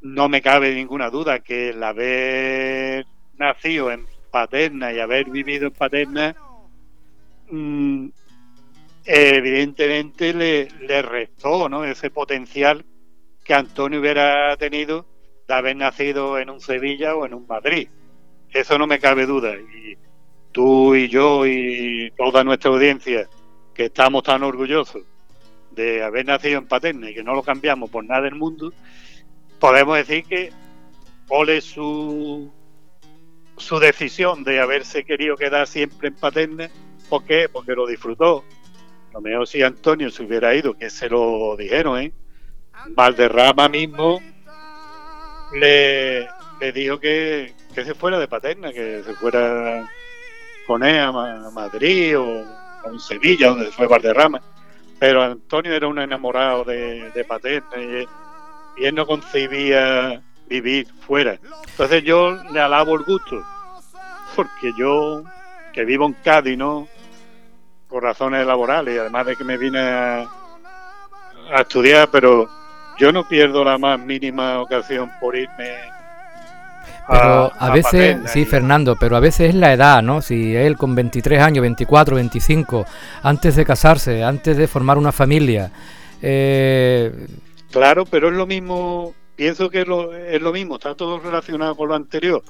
no 0.00 0.28
me 0.28 0.40
cabe 0.40 0.74
ninguna 0.74 1.10
duda 1.10 1.40
que 1.40 1.70
el 1.70 1.82
haber 1.82 3.06
nacido 3.36 3.90
en 3.90 4.06
Paterna 4.30 4.92
y 4.92 5.00
haber 5.00 5.30
vivido 5.30 5.66
en 5.66 5.72
Paterna, 5.72 6.36
mm, 7.50 8.08
evidentemente 9.08 10.34
le, 10.34 10.68
le 10.82 11.02
restó 11.02 11.68
¿no? 11.68 11.84
ese 11.84 12.10
potencial 12.10 12.84
que 13.42 13.54
Antonio 13.54 14.00
hubiera 14.00 14.54
tenido 14.58 15.06
de 15.48 15.54
haber 15.54 15.76
nacido 15.76 16.38
en 16.38 16.50
un 16.50 16.60
Sevilla 16.60 17.16
o 17.16 17.24
en 17.24 17.32
un 17.32 17.46
Madrid. 17.46 17.88
Eso 18.52 18.76
no 18.76 18.86
me 18.86 18.98
cabe 18.98 19.24
duda. 19.24 19.54
Y 19.56 19.96
tú 20.52 20.94
y 20.94 21.08
yo 21.08 21.46
y 21.46 22.12
toda 22.18 22.44
nuestra 22.44 22.70
audiencia, 22.70 23.26
que 23.74 23.86
estamos 23.86 24.24
tan 24.24 24.42
orgullosos 24.42 25.02
de 25.70 26.02
haber 26.02 26.26
nacido 26.26 26.58
en 26.58 26.66
Paterna 26.66 27.08
y 27.08 27.14
que 27.14 27.22
no 27.22 27.34
lo 27.34 27.42
cambiamos 27.42 27.88
por 27.88 28.04
nada 28.04 28.22
del 28.22 28.34
mundo, 28.34 28.74
podemos 29.58 29.96
decir 29.96 30.24
que 30.24 30.52
ole 31.28 31.62
su, 31.62 32.52
su 33.56 33.78
decisión 33.78 34.44
de 34.44 34.60
haberse 34.60 35.04
querido 35.04 35.36
quedar 35.36 35.66
siempre 35.66 36.08
en 36.08 36.14
Paterna. 36.14 36.68
¿Por 37.08 37.24
qué? 37.24 37.48
Porque 37.50 37.72
lo 37.72 37.86
disfrutó. 37.86 38.44
Lo 39.18 39.22
mejor 39.22 39.48
si 39.48 39.64
Antonio 39.64 40.10
se 40.10 40.22
hubiera 40.22 40.54
ido, 40.54 40.78
que 40.78 40.90
se 40.90 41.08
lo 41.08 41.56
dijeron, 41.56 41.98
¿eh? 41.98 42.12
Valderrama 42.90 43.68
mismo 43.68 44.20
le, 45.52 46.28
le 46.60 46.72
dijo 46.72 47.00
que, 47.00 47.52
que 47.74 47.84
se 47.84 47.96
fuera 47.96 48.20
de 48.20 48.28
Paterna, 48.28 48.72
que 48.72 49.02
se 49.02 49.14
fuera 49.14 49.90
con 50.68 50.84
él 50.84 51.00
a 51.00 51.50
Madrid 51.52 52.16
o 52.16 52.44
a 52.44 52.96
Sevilla, 53.00 53.48
donde 53.48 53.72
fue 53.72 53.88
Valderrama 53.88 54.40
pero 55.00 55.20
Antonio 55.22 55.72
era 55.72 55.88
un 55.88 55.98
enamorado 55.98 56.62
de, 56.62 57.10
de 57.10 57.24
Paterna 57.24 57.76
y, 57.76 58.06
él 58.84 58.94
no 58.94 59.04
concebía 59.04 60.22
vivir 60.46 60.86
fuera. 61.04 61.36
Entonces 61.66 62.04
yo 62.04 62.40
le 62.52 62.60
alabo 62.60 62.94
el 62.94 63.02
gusto, 63.02 63.44
porque 64.36 64.72
yo, 64.78 65.24
que 65.72 65.84
vivo 65.84 66.06
en 66.06 66.12
Cádiz, 66.12 66.56
¿no? 66.56 66.86
Por 67.88 68.02
razones 68.02 68.46
laborales 68.46 69.00
además 69.00 69.26
de 69.26 69.36
que 69.36 69.44
me 69.44 69.56
vine 69.56 69.80
a, 69.80 70.20
a 71.52 71.60
estudiar, 71.60 72.08
pero 72.10 72.48
yo 72.98 73.12
no 73.12 73.26
pierdo 73.26 73.64
la 73.64 73.78
más 73.78 73.98
mínima 73.98 74.60
ocasión 74.60 75.10
por 75.20 75.36
irme 75.36 75.76
pero 77.08 77.50
a, 77.58 77.70
veces, 77.70 78.18
sí, 78.30 78.44
Fernando, 78.44 78.94
pero 78.96 79.16
a 79.16 79.20
veces 79.20 79.48
es 79.48 79.54
la 79.54 79.72
edad, 79.72 80.02
¿no? 80.02 80.20
Si 80.20 80.54
él 80.54 80.76
con 80.76 80.94
23 80.94 81.40
años, 81.40 81.62
24, 81.62 82.16
25, 82.16 82.84
antes 83.22 83.56
de 83.56 83.64
casarse, 83.64 84.22
antes 84.22 84.58
de 84.58 84.68
formar 84.68 84.98
una 84.98 85.10
familia. 85.10 85.72
Eh... 86.20 87.10
Claro, 87.70 88.04
pero 88.04 88.28
es 88.28 88.34
lo 88.34 88.46
mismo, 88.46 89.14
pienso 89.36 89.70
que 89.70 89.82
es 89.82 89.88
lo, 89.88 90.14
es 90.14 90.42
lo 90.42 90.52
mismo, 90.52 90.74
está 90.74 90.94
todo 90.94 91.18
relacionado 91.18 91.74
con 91.76 91.88
lo 91.88 91.94
anterior. 91.94 92.42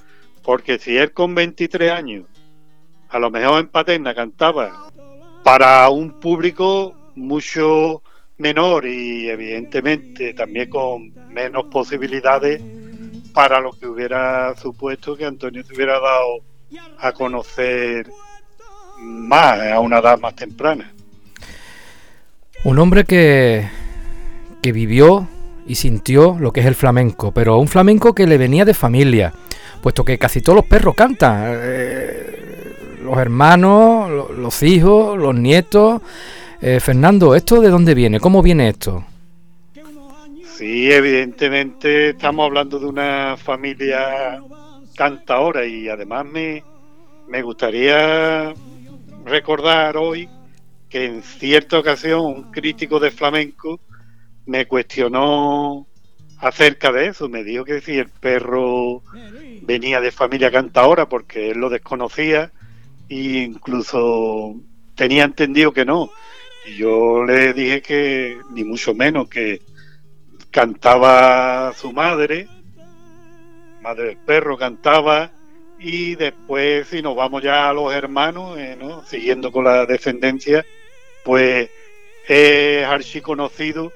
Porque 0.42 0.80
si 0.80 0.96
él 0.96 1.12
con 1.12 1.36
23 1.36 1.92
años, 1.92 2.24
a 3.10 3.20
lo 3.20 3.30
mejor 3.30 3.60
en 3.60 3.68
Paterna 3.68 4.12
cantaba 4.12 4.90
para 5.42 5.88
un 5.88 6.20
público 6.20 6.94
mucho 7.14 8.02
menor 8.38 8.86
y 8.86 9.28
evidentemente 9.28 10.34
también 10.34 10.70
con 10.70 11.12
menos 11.28 11.64
posibilidades 11.64 12.62
para 13.32 13.60
lo 13.60 13.72
que 13.72 13.86
hubiera 13.86 14.54
supuesto 14.56 15.16
que 15.16 15.24
Antonio 15.24 15.64
se 15.64 15.74
hubiera 15.74 15.94
dado 16.00 16.40
a 16.98 17.12
conocer 17.12 18.08
más 19.00 19.60
a 19.60 19.80
una 19.80 19.98
edad 19.98 20.18
más 20.18 20.34
temprana. 20.34 20.92
Un 22.64 22.78
hombre 22.78 23.04
que, 23.04 23.68
que 24.62 24.72
vivió 24.72 25.28
y 25.66 25.76
sintió 25.76 26.36
lo 26.40 26.52
que 26.52 26.60
es 26.60 26.66
el 26.66 26.74
flamenco, 26.74 27.32
pero 27.32 27.58
un 27.58 27.68
flamenco 27.68 28.14
que 28.14 28.26
le 28.26 28.38
venía 28.38 28.64
de 28.64 28.74
familia, 28.74 29.32
puesto 29.82 30.04
que 30.04 30.18
casi 30.18 30.40
todos 30.40 30.56
los 30.56 30.64
perros 30.64 30.94
cantan, 30.94 31.44
eh, 31.46 32.37
los 33.08 33.18
hermanos, 33.18 34.36
los 34.36 34.62
hijos, 34.62 35.16
los 35.16 35.34
nietos. 35.34 36.02
Eh, 36.60 36.78
Fernando, 36.78 37.34
¿esto 37.34 37.60
de 37.60 37.70
dónde 37.70 37.94
viene? 37.94 38.20
¿Cómo 38.20 38.42
viene 38.42 38.68
esto? 38.68 39.04
Sí, 40.56 40.92
evidentemente 40.92 42.10
estamos 42.10 42.44
hablando 42.44 42.78
de 42.78 42.86
una 42.86 43.36
familia 43.38 44.42
cantadora 44.94 45.64
y 45.64 45.88
además 45.88 46.26
me, 46.26 46.62
me 47.28 47.40
gustaría 47.42 48.52
recordar 49.24 49.96
hoy 49.96 50.28
que 50.90 51.06
en 51.06 51.22
cierta 51.22 51.78
ocasión 51.78 52.20
un 52.20 52.50
crítico 52.50 53.00
de 53.00 53.10
flamenco 53.10 53.80
me 54.44 54.66
cuestionó 54.66 55.86
acerca 56.40 56.92
de 56.92 57.06
eso, 57.06 57.28
me 57.28 57.42
dijo 57.42 57.64
que 57.64 57.80
si 57.80 57.98
el 57.98 58.08
perro 58.08 59.02
venía 59.62 60.00
de 60.00 60.10
familia 60.10 60.50
cantadora 60.50 61.08
porque 61.08 61.52
él 61.52 61.58
lo 61.58 61.70
desconocía 61.70 62.52
e 63.08 63.42
incluso 63.44 64.56
tenía 64.94 65.24
entendido 65.24 65.72
que 65.72 65.84
no. 65.84 66.10
Y 66.66 66.76
yo 66.76 67.24
le 67.24 67.52
dije 67.52 67.80
que 67.80 68.38
ni 68.50 68.64
mucho 68.64 68.94
menos 68.94 69.28
que 69.28 69.62
cantaba 70.50 71.72
su 71.74 71.92
madre, 71.92 72.48
madre 73.80 74.08
del 74.08 74.16
perro 74.18 74.58
cantaba, 74.58 75.30
y 75.78 76.16
después 76.16 76.88
si 76.88 77.00
nos 77.00 77.14
vamos 77.14 77.42
ya 77.42 77.68
a 77.68 77.72
los 77.72 77.94
hermanos, 77.94 78.58
eh, 78.58 78.76
siguiendo 79.06 79.52
con 79.52 79.64
la 79.64 79.86
descendencia, 79.86 80.66
pues 81.24 81.70
es 82.26 82.84
archiconocido 82.84 83.92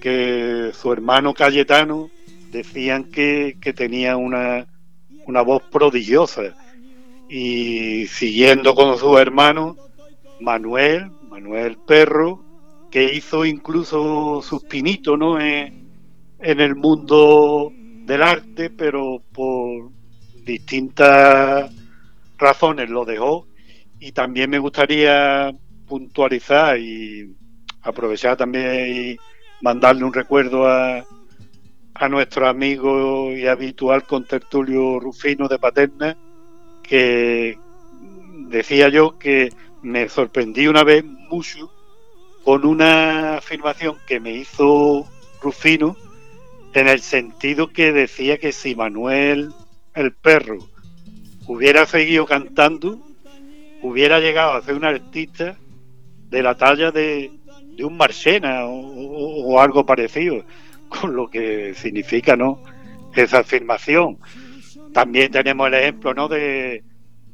que 0.00 0.70
su 0.74 0.92
hermano 0.92 1.34
Cayetano 1.34 2.10
decían 2.50 3.04
que, 3.04 3.56
que 3.60 3.72
tenía 3.72 4.16
una, 4.16 4.66
una 5.26 5.42
voz 5.42 5.62
prodigiosa 5.64 6.54
y 7.28 8.06
siguiendo 8.06 8.74
con 8.74 8.98
su 8.98 9.18
hermano 9.18 9.76
Manuel, 10.40 11.10
Manuel 11.28 11.76
Perro, 11.86 12.42
que 12.90 13.14
hizo 13.14 13.44
incluso 13.44 14.42
sus 14.42 14.62
pinitos 14.64 15.18
¿no? 15.18 15.40
en, 15.40 15.86
el 16.38 16.76
mundo 16.76 17.72
del 18.04 18.22
arte, 18.22 18.70
pero 18.70 19.22
por 19.32 19.90
distintas 20.44 21.72
razones 22.38 22.88
lo 22.90 23.04
dejó. 23.04 23.48
Y 23.98 24.12
también 24.12 24.50
me 24.50 24.58
gustaría 24.58 25.52
puntualizar 25.86 26.78
y 26.78 27.34
aprovechar 27.82 28.36
también 28.36 28.94
y 28.94 29.16
mandarle 29.62 30.04
un 30.04 30.12
recuerdo 30.12 30.68
a, 30.68 31.04
a 31.94 32.08
nuestro 32.08 32.46
amigo 32.46 33.32
y 33.32 33.46
habitual 33.46 34.04
contertulio 34.04 35.00
Rufino 35.00 35.48
de 35.48 35.58
Paterna, 35.58 36.16
que 36.88 37.58
decía 38.48 38.88
yo 38.88 39.18
que 39.18 39.52
me 39.82 40.08
sorprendí 40.08 40.66
una 40.66 40.84
vez 40.84 41.04
mucho 41.04 41.72
con 42.44 42.64
una 42.64 43.38
afirmación 43.38 43.96
que 44.06 44.20
me 44.20 44.32
hizo 44.32 45.06
Rufino 45.42 45.96
en 46.74 46.88
el 46.88 47.00
sentido 47.00 47.68
que 47.68 47.92
decía 47.92 48.38
que 48.38 48.52
si 48.52 48.74
Manuel 48.74 49.52
el 49.94 50.12
perro 50.12 50.58
hubiera 51.46 51.86
seguido 51.86 52.26
cantando, 52.26 53.00
hubiera 53.82 54.20
llegado 54.20 54.52
a 54.52 54.62
ser 54.62 54.74
un 54.74 54.84
artista 54.84 55.56
de 56.28 56.42
la 56.42 56.56
talla 56.56 56.90
de, 56.90 57.30
un 57.78 57.96
Marchena 57.96 58.66
o, 58.66 59.60
algo 59.60 59.86
parecido, 59.86 60.44
con 60.88 61.16
lo 61.16 61.28
que 61.28 61.74
significa 61.74 62.36
no 62.36 62.62
esa 63.14 63.38
afirmación. 63.38 64.18
También 64.96 65.30
tenemos 65.30 65.66
el 65.68 65.74
ejemplo 65.74 66.14
¿no? 66.14 66.26
de, 66.26 66.82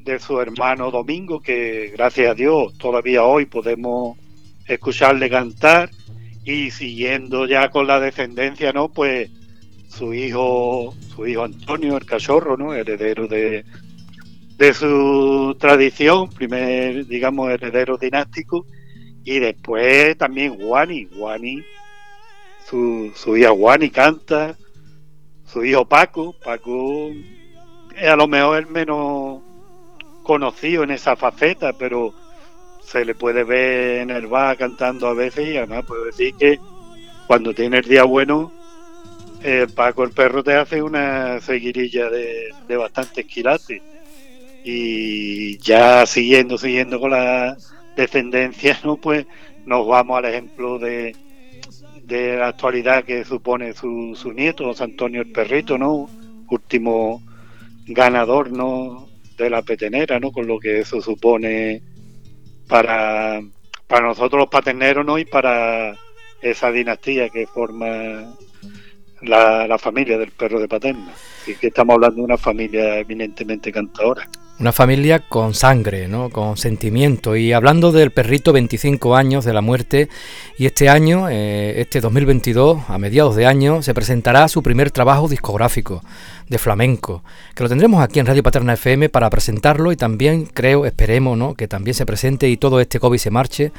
de 0.00 0.18
su 0.18 0.40
hermano 0.40 0.90
Domingo, 0.90 1.40
que 1.40 1.92
gracias 1.96 2.32
a 2.32 2.34
Dios 2.34 2.76
todavía 2.76 3.22
hoy 3.22 3.46
podemos 3.46 4.18
escucharle 4.66 5.30
cantar 5.30 5.88
y 6.44 6.72
siguiendo 6.72 7.46
ya 7.46 7.70
con 7.70 7.86
la 7.86 8.00
descendencia, 8.00 8.72
¿no? 8.72 8.88
Pues 8.88 9.30
su 9.88 10.12
hijo, 10.12 10.92
su 11.14 11.24
hijo 11.24 11.44
Antonio, 11.44 11.96
el 11.96 12.04
cachorro, 12.04 12.56
¿no? 12.56 12.74
Heredero 12.74 13.28
de, 13.28 13.64
de 14.56 14.74
su 14.74 15.56
tradición, 15.60 16.30
primer, 16.30 17.06
digamos, 17.06 17.48
heredero 17.48 17.96
dinástico, 17.96 18.66
y 19.22 19.38
después 19.38 20.18
también 20.18 20.56
Juani, 20.58 21.06
Juani, 21.16 21.62
su, 22.68 23.12
su 23.14 23.36
hija 23.36 23.50
Juani 23.50 23.88
canta, 23.88 24.56
su 25.46 25.64
hijo 25.64 25.84
Paco, 25.84 26.34
Paco 26.44 27.12
a 27.98 28.16
lo 28.16 28.26
mejor 28.28 28.58
el 28.58 28.66
menos 28.66 29.40
conocido 30.22 30.84
en 30.84 30.92
esa 30.92 31.16
faceta, 31.16 31.72
pero 31.72 32.14
se 32.82 33.04
le 33.04 33.14
puede 33.14 33.44
ver 33.44 34.00
en 34.00 34.10
el 34.10 34.26
bar 34.26 34.56
cantando 34.56 35.06
a 35.06 35.14
veces 35.14 35.48
y 35.48 35.56
además 35.56 35.84
puedo 35.86 36.04
decir 36.04 36.34
que 36.34 36.58
cuando 37.26 37.54
tiene 37.54 37.78
el 37.78 37.84
día 37.84 38.04
bueno, 38.04 38.52
el 39.42 39.68
Paco 39.70 40.04
el 40.04 40.10
perro 40.10 40.44
te 40.44 40.54
hace 40.54 40.82
una 40.82 41.40
seguirilla 41.40 42.08
de, 42.10 42.50
de 42.68 42.76
bastantes 42.76 43.26
quilates. 43.26 43.82
Y 44.64 45.58
ya 45.58 46.06
siguiendo, 46.06 46.56
siguiendo 46.56 47.00
con 47.00 47.10
la 47.10 47.56
descendencia, 47.96 48.78
¿no? 48.84 48.96
Pues 48.96 49.26
nos 49.64 49.86
vamos 49.86 50.18
al 50.18 50.26
ejemplo 50.26 50.78
de, 50.78 51.16
de 52.04 52.36
la 52.36 52.48
actualidad 52.48 53.04
que 53.04 53.24
supone 53.24 53.72
su, 53.72 54.14
su 54.14 54.32
nieto, 54.32 54.64
José 54.64 54.84
Antonio 54.84 55.22
el 55.22 55.32
Perrito, 55.32 55.78
¿no? 55.78 56.08
Último 56.48 57.22
ganador, 57.86 58.52
¿no? 58.52 59.08
De 59.36 59.50
la 59.50 59.62
petenera, 59.62 60.20
¿no? 60.20 60.32
Con 60.32 60.46
lo 60.46 60.58
que 60.58 60.80
eso 60.80 61.00
supone 61.00 61.82
para, 62.68 63.40
para 63.86 64.06
nosotros 64.06 64.40
los 64.40 64.48
paterneros 64.48 65.04
¿no? 65.04 65.18
y 65.18 65.26
para 65.26 65.94
esa 66.40 66.72
dinastía 66.72 67.28
que 67.28 67.46
forma 67.46 68.34
la, 69.20 69.66
la 69.66 69.78
familia 69.78 70.16
del 70.16 70.30
perro 70.30 70.58
de 70.58 70.68
paterna. 70.68 71.12
Y 71.46 71.54
que 71.54 71.66
estamos 71.66 71.94
hablando 71.94 72.16
de 72.16 72.22
una 72.22 72.38
familia 72.38 72.98
eminentemente 72.98 73.70
cantadora. 73.70 74.28
Una 74.62 74.70
familia 74.70 75.18
con 75.18 75.54
sangre, 75.54 76.06
¿no? 76.06 76.30
con 76.30 76.56
sentimiento. 76.56 77.34
Y 77.34 77.52
hablando 77.52 77.90
del 77.90 78.12
perrito, 78.12 78.52
25 78.52 79.16
años 79.16 79.44
de 79.44 79.52
la 79.52 79.60
muerte, 79.60 80.08
y 80.56 80.66
este 80.66 80.88
año, 80.88 81.28
eh, 81.28 81.80
este 81.80 82.00
2022, 82.00 82.78
a 82.86 82.96
mediados 82.96 83.34
de 83.34 83.44
año, 83.46 83.82
se 83.82 83.92
presentará 83.92 84.46
su 84.46 84.62
primer 84.62 84.92
trabajo 84.92 85.26
discográfico 85.26 86.04
de 86.48 86.58
flamenco, 86.58 87.24
que 87.56 87.64
lo 87.64 87.68
tendremos 87.68 88.04
aquí 88.04 88.20
en 88.20 88.26
Radio 88.26 88.44
Paterna 88.44 88.74
FM 88.74 89.08
para 89.08 89.30
presentarlo 89.30 89.90
y 89.90 89.96
también 89.96 90.46
creo, 90.46 90.86
esperemos, 90.86 91.36
¿no? 91.36 91.54
que 91.54 91.66
también 91.66 91.94
se 91.94 92.06
presente 92.06 92.48
y 92.48 92.56
todo 92.56 92.78
este 92.78 93.00
COVID 93.00 93.18
se 93.18 93.30
marche 93.32 93.72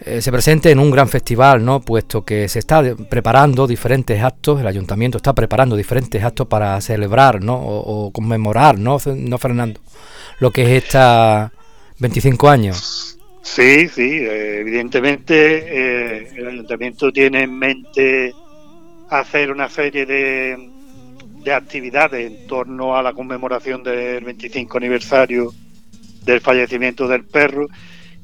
eh, 0.00 0.20
se 0.20 0.32
presente 0.32 0.70
en 0.70 0.80
un 0.80 0.90
gran 0.90 1.08
festival, 1.08 1.64
¿no? 1.64 1.80
Puesto 1.80 2.24
que 2.24 2.48
se 2.48 2.58
está 2.58 2.82
preparando 3.08 3.66
diferentes 3.66 4.22
actos, 4.22 4.60
el 4.60 4.66
ayuntamiento 4.66 5.18
está 5.18 5.32
preparando 5.32 5.76
diferentes 5.76 6.22
actos 6.22 6.48
para 6.48 6.80
celebrar, 6.80 7.42
¿no? 7.42 7.54
O, 7.56 8.10
conmemorar, 8.10 8.78
¿no? 8.78 8.98
No, 9.06 9.38
Fernando, 9.38 9.80
lo 10.40 10.50
que 10.50 10.62
es 10.62 10.84
esta 10.84 11.52
25 12.00 12.48
años. 12.48 13.18
Sí, 13.42 13.88
sí, 13.88 14.18
eh, 14.20 14.60
evidentemente 14.60 15.34
eh, 15.34 16.28
el 16.36 16.48
ayuntamiento 16.48 17.12
tiene 17.12 17.42
en 17.42 17.58
mente 17.58 18.34
hacer 19.10 19.50
una 19.50 19.68
serie 19.68 20.06
de, 20.06 20.70
de 21.44 21.52
actividades 21.52 22.32
en 22.32 22.46
torno 22.48 22.96
a 22.96 23.02
la 23.02 23.12
conmemoración 23.12 23.82
del 23.84 24.24
25 24.24 24.78
aniversario 24.78 25.52
del 26.24 26.40
fallecimiento 26.40 27.06
del 27.06 27.24
perro 27.24 27.68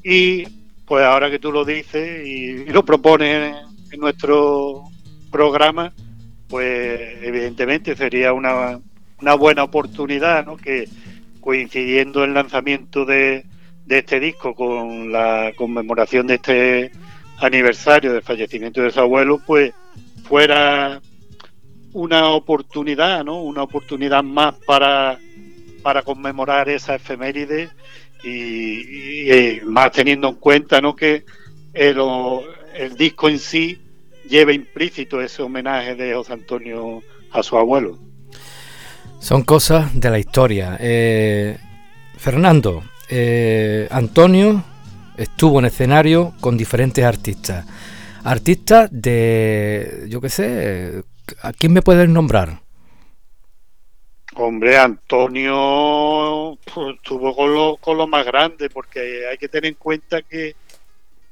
y 0.03 0.45
pues 0.85 1.03
ahora 1.03 1.29
que 1.29 1.39
tú 1.39 1.51
lo 1.51 1.65
dices 1.65 2.25
y, 2.25 2.65
lo 2.65 2.83
propones 2.83 3.55
en, 3.91 3.99
nuestro 3.99 4.83
programa, 5.31 5.93
pues 6.47 6.99
evidentemente 7.21 7.95
sería 7.95 8.33
una, 8.33 8.79
una 9.21 9.33
buena 9.35 9.63
oportunidad, 9.63 10.45
¿no? 10.45 10.57
Que 10.57 10.87
coincidiendo 11.41 12.23
el 12.23 12.33
lanzamiento 12.33 13.05
de, 13.05 13.45
de 13.85 13.97
este 13.97 14.19
disco 14.19 14.55
con 14.55 15.11
la 15.11 15.51
conmemoración 15.55 16.27
de 16.27 16.35
este 16.35 16.91
aniversario 17.39 18.13
del 18.13 18.21
fallecimiento 18.21 18.81
de 18.81 18.91
su 18.91 18.99
abuelo, 18.99 19.41
pues 19.45 19.73
fuera 20.23 21.01
una 21.93 22.29
oportunidad, 22.29 23.23
¿no? 23.25 23.41
Una 23.41 23.63
oportunidad 23.63 24.23
más 24.23 24.55
para, 24.65 25.19
para 25.81 26.03
conmemorar 26.03 26.69
esa 26.69 26.95
efeméride 26.95 27.69
y, 28.23 29.59
más 29.65 29.91
teniendo 29.91 30.29
en 30.29 30.35
cuenta, 30.35 30.81
¿no? 30.81 30.95
Que 30.95 31.25
el, 31.73 31.97
el 32.75 32.95
disco 32.95 33.29
en 33.29 33.39
sí 33.39 33.79
lleva 34.29 34.53
implícito 34.53 35.21
ese 35.21 35.41
homenaje 35.41 35.95
de 35.95 36.13
José 36.13 36.33
Antonio 36.33 37.01
a 37.31 37.43
su 37.43 37.57
abuelo. 37.57 37.97
Son 39.19 39.43
cosas 39.43 39.99
de 39.99 40.09
la 40.09 40.19
historia. 40.19 40.77
Eh, 40.79 41.57
Fernando, 42.17 42.83
eh, 43.09 43.87
Antonio 43.91 44.63
estuvo 45.17 45.59
en 45.59 45.65
escenario 45.65 46.33
con 46.39 46.57
diferentes 46.57 47.03
artistas. 47.03 47.65
Artistas 48.23 48.89
de, 48.91 50.05
yo 50.07 50.21
qué 50.21 50.29
sé, 50.29 51.03
¿a 51.41 51.53
quién 51.53 51.73
me 51.73 51.81
puedes 51.81 52.07
nombrar? 52.09 52.61
Hombre, 54.43 54.75
Antonio 54.75 56.57
pues, 56.73 56.95
estuvo 56.95 57.77
con 57.79 57.97
lo, 57.97 58.07
más 58.07 58.25
grande, 58.25 58.71
porque 58.71 59.27
hay 59.27 59.37
que 59.37 59.47
tener 59.47 59.67
en 59.67 59.75
cuenta 59.75 60.23
que, 60.23 60.55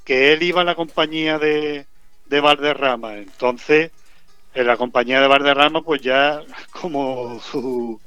que 0.03 0.31
él 0.31 0.43
iba 0.43 0.61
a 0.61 0.63
la 0.63 0.75
compañía 0.75 1.39
de, 1.39 1.87
de 2.27 2.39
Valderrama. 2.39 3.17
Entonces, 3.17 3.89
en 4.53 4.67
la 4.67 4.77
compañía 4.77 5.21
de 5.21 5.27
Valderrama, 5.27 5.81
pues 5.81 6.01
ya, 6.03 6.43
como 6.81 7.39
su 7.39 7.99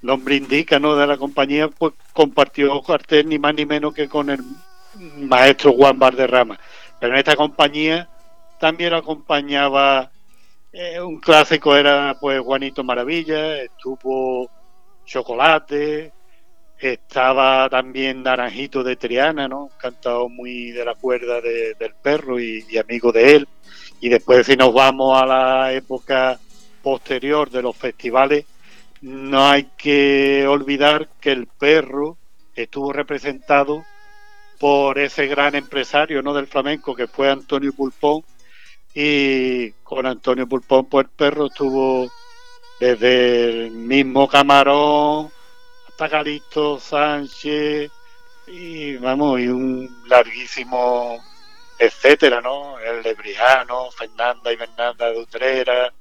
nombre 0.00 0.36
indica, 0.36 0.78
¿no? 0.78 0.96
De 0.96 1.06
la 1.06 1.18
compañía, 1.18 1.68
pues 1.68 1.92
compartió 2.14 2.80
cartel 2.82 3.28
ni 3.28 3.38
más 3.38 3.54
ni 3.54 3.66
menos 3.66 3.92
que 3.92 4.08
con 4.08 4.30
el 4.30 4.40
maestro 5.18 5.74
Juan 5.74 5.98
Valderrama. 5.98 6.58
Pero 6.98 7.12
en 7.12 7.18
esta 7.18 7.36
compañía 7.36 8.08
también 8.58 8.92
lo 8.92 8.96
acompañaba 8.96 10.10
eh, 10.78 11.00
un 11.00 11.18
clásico, 11.20 11.74
era 11.74 12.18
pues 12.20 12.38
Juanito 12.40 12.84
Maravilla, 12.84 13.62
estuvo 13.62 14.50
Chocolate, 15.06 16.12
estaba 16.78 17.66
también 17.70 18.22
Naranjito 18.22 18.84
de 18.84 18.96
Triana, 18.96 19.48
¿no? 19.48 19.70
Cantado 19.78 20.28
muy 20.28 20.72
de 20.72 20.84
la 20.84 20.94
cuerda 20.94 21.40
del 21.40 21.94
perro 22.02 22.38
y, 22.38 22.62
y, 22.68 22.76
amigo 22.76 23.10
de 23.10 23.36
él. 23.36 23.48
Y 24.00 24.10
después 24.10 24.46
si 24.46 24.54
nos 24.54 24.74
vamos 24.74 25.18
a 25.18 25.24
la 25.24 25.72
época 25.72 26.38
posterior 26.82 27.48
de 27.48 27.62
los 27.62 27.74
festivales, 27.74 28.44
no 29.00 29.46
hay 29.48 29.70
que 29.78 30.46
olvidar 30.46 31.08
que 31.20 31.32
el 31.32 31.46
perro 31.46 32.18
estuvo 32.54 32.92
representado 32.92 33.82
por 34.58 34.98
ese 34.98 35.26
gran 35.26 35.54
empresario 35.54 36.20
no 36.20 36.34
del 36.34 36.46
flamenco 36.46 36.94
que 36.94 37.06
fue 37.06 37.30
Antonio 37.30 37.72
Pulpón 37.72 38.24
y 38.98 39.72
con 39.82 40.06
Antonio 40.06 40.48
Pulpón 40.48 40.86
pues 40.86 41.04
el 41.04 41.10
perro 41.10 41.48
estuvo 41.48 42.10
desde 42.80 43.66
el 43.66 43.70
mismo 43.72 44.26
Camarón 44.26 45.30
hasta 45.86 46.08
Calixto 46.08 46.80
Sánchez 46.80 47.90
y 48.46 48.96
vamos 48.96 49.38
y 49.40 49.48
un 49.48 50.02
larguísimo 50.08 51.22
etcétera 51.78 52.40
no 52.40 52.78
el 52.78 53.02
Lebriano 53.02 53.90
Fernanda 53.90 54.50
y 54.50 54.56
Fernanda 54.56 55.10
de 55.10 55.20
Utrera 55.20 55.92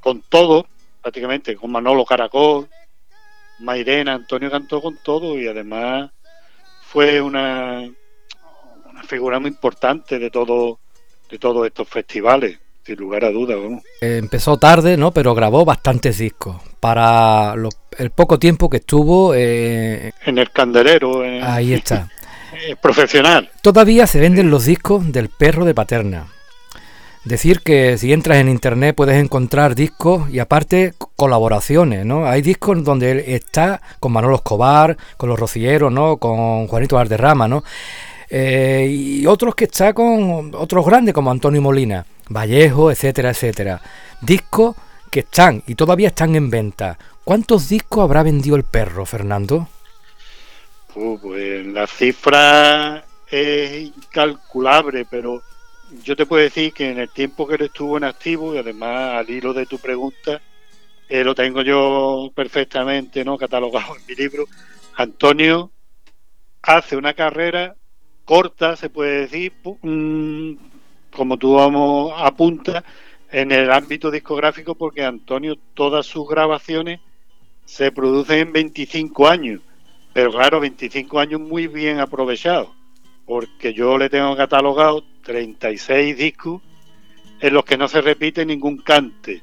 con 0.00 0.22
todo 0.22 0.66
prácticamente 1.02 1.54
con 1.54 1.70
Manolo 1.70 2.06
Caracol 2.06 2.66
Mairena 3.58 4.14
Antonio 4.14 4.50
cantó 4.50 4.80
con 4.80 4.96
todo 5.02 5.38
y 5.38 5.48
además 5.48 6.10
fue 6.80 7.20
una, 7.20 7.86
una 8.86 9.02
figura 9.02 9.38
muy 9.38 9.50
importante 9.50 10.18
de 10.18 10.30
todo 10.30 10.78
de 11.32 11.38
todos 11.38 11.66
estos 11.66 11.88
festivales, 11.88 12.58
sin 12.84 12.96
lugar 12.96 13.24
a 13.24 13.30
dudas. 13.30 13.56
Eh, 14.02 14.18
empezó 14.18 14.58
tarde, 14.58 14.98
¿no? 14.98 15.12
Pero 15.12 15.34
grabó 15.34 15.64
bastantes 15.64 16.18
discos. 16.18 16.56
Para 16.78 17.54
el 17.98 18.10
poco 18.10 18.38
tiempo 18.38 18.68
que 18.68 18.76
estuvo... 18.76 19.34
Eh, 19.34 20.12
en 20.26 20.38
el 20.38 20.50
candelero. 20.50 21.22
ahí 21.42 21.72
está. 21.72 22.10
profesional. 22.82 23.50
Todavía 23.62 24.06
se 24.06 24.20
venden 24.20 24.50
los 24.50 24.66
discos 24.66 25.10
del 25.10 25.30
perro 25.30 25.64
de 25.64 25.74
Paterna. 25.74 26.26
Decir 27.24 27.60
que 27.60 27.96
si 27.96 28.12
entras 28.12 28.38
en 28.38 28.48
internet 28.48 28.94
puedes 28.94 29.16
encontrar 29.16 29.74
discos 29.74 30.28
y 30.28 30.40
aparte 30.40 30.92
colaboraciones, 31.16 32.04
¿no? 32.04 32.26
Hay 32.26 32.42
discos 32.42 32.82
donde 32.84 33.12
él 33.12 33.24
está 33.26 33.80
con 34.00 34.12
Manolo 34.12 34.36
Escobar, 34.36 34.98
con 35.16 35.28
los 35.28 35.38
Rocieros, 35.38 35.92
¿no? 35.92 36.16
Con 36.16 36.66
Juanito 36.66 36.96
Valderrama, 36.96 37.46
¿no? 37.46 37.62
Eh, 38.34 38.86
y 38.88 39.26
otros 39.26 39.54
que 39.54 39.64
está 39.64 39.92
con 39.92 40.54
otros 40.54 40.86
grandes 40.86 41.12
como 41.12 41.30
Antonio 41.30 41.60
Molina, 41.60 42.06
Vallejo, 42.30 42.90
etcétera, 42.90 43.28
etcétera. 43.28 43.82
Discos 44.22 44.74
que 45.10 45.20
están 45.20 45.62
y 45.66 45.74
todavía 45.74 46.08
están 46.08 46.34
en 46.34 46.48
venta. 46.48 46.98
¿Cuántos 47.24 47.68
discos 47.68 48.02
habrá 48.02 48.22
vendido 48.22 48.56
el 48.56 48.64
perro, 48.64 49.04
Fernando? 49.04 49.68
pues 50.94 51.66
la 51.66 51.86
cifra 51.86 53.04
es 53.30 53.92
incalculable, 53.94 55.06
pero 55.10 55.42
yo 56.02 56.16
te 56.16 56.24
puedo 56.24 56.42
decir 56.42 56.72
que 56.72 56.90
en 56.90 57.00
el 57.00 57.10
tiempo 57.10 57.46
que 57.46 57.56
él 57.56 57.62
estuvo 57.62 57.98
en 57.98 58.04
activo, 58.04 58.54
y 58.54 58.58
además 58.58 59.18
al 59.18 59.28
hilo 59.28 59.52
de 59.52 59.66
tu 59.66 59.78
pregunta, 59.78 60.40
eh, 61.06 61.22
lo 61.22 61.34
tengo 61.34 61.60
yo 61.60 62.32
perfectamente 62.34 63.26
no 63.26 63.36
catalogado 63.36 63.94
en 63.94 64.06
mi 64.06 64.14
libro, 64.14 64.46
Antonio 64.96 65.70
hace 66.62 66.96
una 66.96 67.12
carrera 67.12 67.76
corta, 68.24 68.76
se 68.76 68.90
puede 68.90 69.22
decir, 69.22 69.52
mm, 69.82 70.52
como 71.10 71.36
tú 71.36 71.54
vamos 71.54 72.12
apunta, 72.16 72.84
en 73.30 73.52
el 73.52 73.70
ámbito 73.70 74.10
discográfico, 74.10 74.74
porque 74.74 75.04
Antonio, 75.04 75.56
todas 75.74 76.06
sus 76.06 76.28
grabaciones 76.28 77.00
se 77.64 77.92
producen 77.92 78.38
en 78.38 78.52
25 78.52 79.28
años, 79.28 79.60
pero 80.12 80.30
claro, 80.32 80.60
25 80.60 81.18
años 81.18 81.40
muy 81.40 81.66
bien 81.66 82.00
aprovechados 82.00 82.70
porque 83.26 83.72
yo 83.72 83.98
le 83.98 84.10
tengo 84.10 84.36
catalogado 84.36 85.04
36 85.22 86.16
discos 86.16 86.60
en 87.40 87.54
los 87.54 87.64
que 87.64 87.76
no 87.76 87.88
se 87.88 88.00
repite 88.00 88.44
ningún 88.44 88.78
cante. 88.78 89.42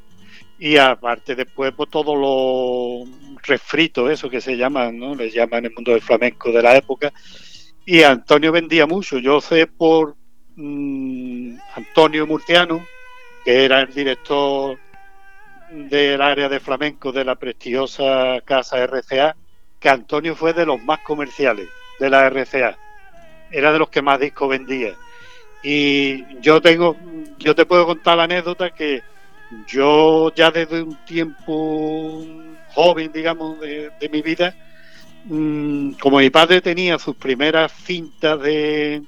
Y 0.57 0.77
aparte 0.77 1.35
después 1.35 1.73
pues 1.75 1.89
todo 1.89 2.15
lo 2.15 3.09
refrito, 3.43 4.09
eso 4.09 4.29
que 4.29 4.41
se 4.41 4.57
llaman, 4.57 4.99
¿no? 4.99 5.15
Les 5.15 5.33
llaman 5.33 5.59
en 5.59 5.65
el 5.65 5.73
mundo 5.73 5.91
del 5.91 6.01
flamenco 6.01 6.51
de 6.51 6.61
la 6.61 6.75
época. 6.75 7.13
Y 7.91 8.03
Antonio 8.03 8.51
vendía 8.51 8.85
mucho. 8.85 9.17
Yo 9.17 9.41
sé 9.41 9.65
por 9.65 10.15
mm, 10.55 11.57
Antonio 11.75 12.27
Murciano, 12.27 12.85
que 13.43 13.65
era 13.65 13.81
el 13.81 13.91
director 13.91 14.77
del 15.71 16.21
área 16.21 16.49
de 16.49 16.59
flamenco 16.59 17.11
de 17.11 17.25
la 17.25 17.33
prestigiosa 17.33 18.41
casa 18.45 18.85
RCA, 18.85 19.35
que 19.79 19.89
Antonio 19.89 20.35
fue 20.35 20.53
de 20.53 20.67
los 20.67 20.79
más 20.83 20.99
comerciales 20.99 21.67
de 21.99 22.09
la 22.11 22.29
RCA 22.29 22.77
era 23.51 23.73
de 23.73 23.79
los 23.79 23.89
que 23.89 24.01
más 24.01 24.19
discos 24.19 24.49
vendía. 24.49 24.93
Y 25.63 26.39
yo 26.41 26.61
tengo, 26.61 26.95
yo 27.37 27.55
te 27.55 27.65
puedo 27.65 27.87
contar 27.87 28.17
la 28.17 28.23
anécdota 28.23 28.69
que 28.69 29.01
yo 29.67 30.31
ya 30.35 30.51
desde 30.51 30.83
un 30.83 30.95
tiempo 31.05 32.23
joven, 32.69 33.11
digamos, 33.11 33.59
de, 33.59 33.91
mi 34.11 34.21
vida, 34.21 34.55
mm, 35.29 35.91
como 35.93 36.17
mi 36.19 36.29
padre 36.29 36.61
tenía 36.61 36.99
sus 36.99 37.15
primeras 37.15 37.71
cintas 37.71 38.41
de, 38.41 39.03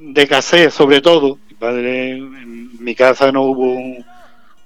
de 0.00 0.70
sobre 0.70 1.00
todo, 1.00 1.38
mi 1.48 1.54
padre, 1.54 2.10
en 2.12 2.84
mi 2.84 2.94
casa 2.94 3.32
no 3.32 3.42
hubo 3.42 3.74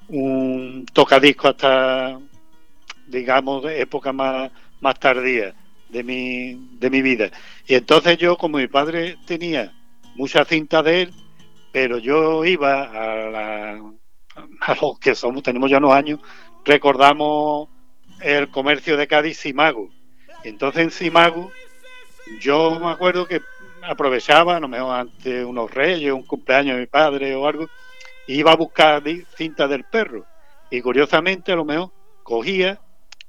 un, 0.09 0.87
tocadisco 0.93 1.49
hasta, 1.49 2.19
digamos, 3.07 3.65
época 3.67 4.13
más, 4.13 4.51
más 4.81 4.99
tardía 4.99 5.55
de 5.89 6.03
mi, 6.03 6.77
de 6.79 6.91
mi 6.91 7.03
vida. 7.03 7.31
Y 7.67 7.75
entonces 7.75 8.19
yo, 8.19 8.37
como 8.37 8.59
mi 8.59 8.67
padre 8.67 9.19
tenía 9.27 9.73
mucha 10.17 10.45
cinta 10.45 10.83
de 10.83 11.03
él, 11.03 11.15
pero 11.73 11.99
yo 11.99 12.45
iba 12.45 12.83
a, 12.83 13.31
la, 13.31 13.93
a 14.61 14.75
los 14.81 14.99
que 14.99 15.15
somos, 15.15 15.43
tenemos 15.43 15.71
ya 15.71 15.79
unos 15.79 15.93
años, 15.93 16.21
recordamos 16.65 17.69
el 18.21 18.49
comercio 18.51 18.97
de 18.97 19.07
Cádiz 19.07 19.39
Simago. 19.39 19.91
Entonces 20.45 20.83
en 20.83 20.91
Simago 20.91 21.53
yo 22.41 22.79
me 22.79 22.91
acuerdo 22.91 23.27
que 23.27 23.41
aprovechaba, 23.83 24.57
a 24.57 24.61
lo 24.61 24.69
mejor 24.69 24.95
ante 24.95 25.45
unos 25.45 25.71
reyes, 25.71 26.13
un 26.13 26.23
cumpleaños 26.23 26.77
de 26.77 26.83
mi 26.83 26.87
padre 26.87 27.35
o 27.35 27.47
algo, 27.47 27.69
iba 28.27 28.53
a 28.53 28.57
buscar 28.57 29.03
cinta 29.37 29.67
del 29.67 29.85
perro. 29.85 30.25
Y 30.71 30.81
curiosamente 30.81 31.53
a 31.53 31.57
lo 31.57 31.65
mejor 31.65 31.91
cogía 32.23 32.81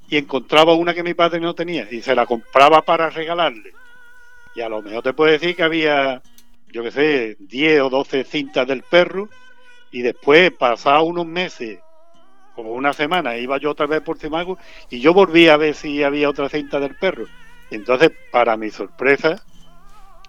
y 0.08 0.18
encontraba 0.18 0.74
una 0.74 0.94
que 0.94 1.04
mi 1.04 1.14
padre 1.14 1.40
no 1.40 1.56
tenía 1.56 1.88
y 1.90 2.02
se 2.02 2.16
la 2.16 2.26
compraba 2.26 2.82
para 2.82 3.10
regalarle. 3.10 3.74
Y 4.56 4.62
a 4.62 4.70
lo 4.70 4.82
mejor 4.82 5.04
te 5.04 5.14
puedo 5.14 5.32
decir 5.32 5.56
que 5.56 5.64
había 5.64 6.22
yo 6.74 6.82
qué 6.82 6.92
sé, 6.92 7.38
10 7.40 7.82
o 7.82 7.90
12 7.90 8.24
cintas 8.24 8.68
del 8.68 8.82
perro 8.82 9.30
y 9.92 10.02
después, 10.02 10.52
pasado 10.52 11.04
unos 11.04 11.28
meses, 11.28 11.78
como 12.56 12.74
una 12.74 12.94
semana, 12.94 13.38
iba 13.38 13.58
yo 13.58 13.72
otra 13.72 13.88
vez 13.88 14.02
por 14.02 14.18
Cimago 14.18 14.58
y 14.90 15.00
yo 15.00 15.14
volví 15.14 15.48
a 15.48 15.58
ver 15.58 15.76
si 15.76 16.04
había 16.04 16.30
otra 16.30 16.50
cinta 16.50 16.80
del 16.80 16.96
perro. 16.96 17.26
entonces, 17.72 18.12
para 18.32 18.56
mi 18.58 18.70
sorpresa, 18.70 19.44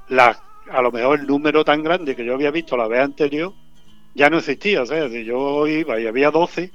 la, 0.08 0.38
a 0.70 0.82
lo 0.82 0.90
mejor 0.90 1.20
el 1.20 1.26
número 1.26 1.64
tan 1.64 1.82
grande 1.82 2.16
que 2.16 2.24
yo 2.24 2.34
había 2.34 2.50
visto 2.50 2.76
la 2.76 2.88
vez 2.88 3.00
anterior 3.00 3.52
ya 4.14 4.30
no 4.30 4.38
existía. 4.38 4.82
O 4.82 4.86
sea, 4.86 5.08
si 5.08 5.24
yo 5.24 5.66
iba 5.66 6.00
y 6.00 6.06
había 6.06 6.30
12 6.30 6.70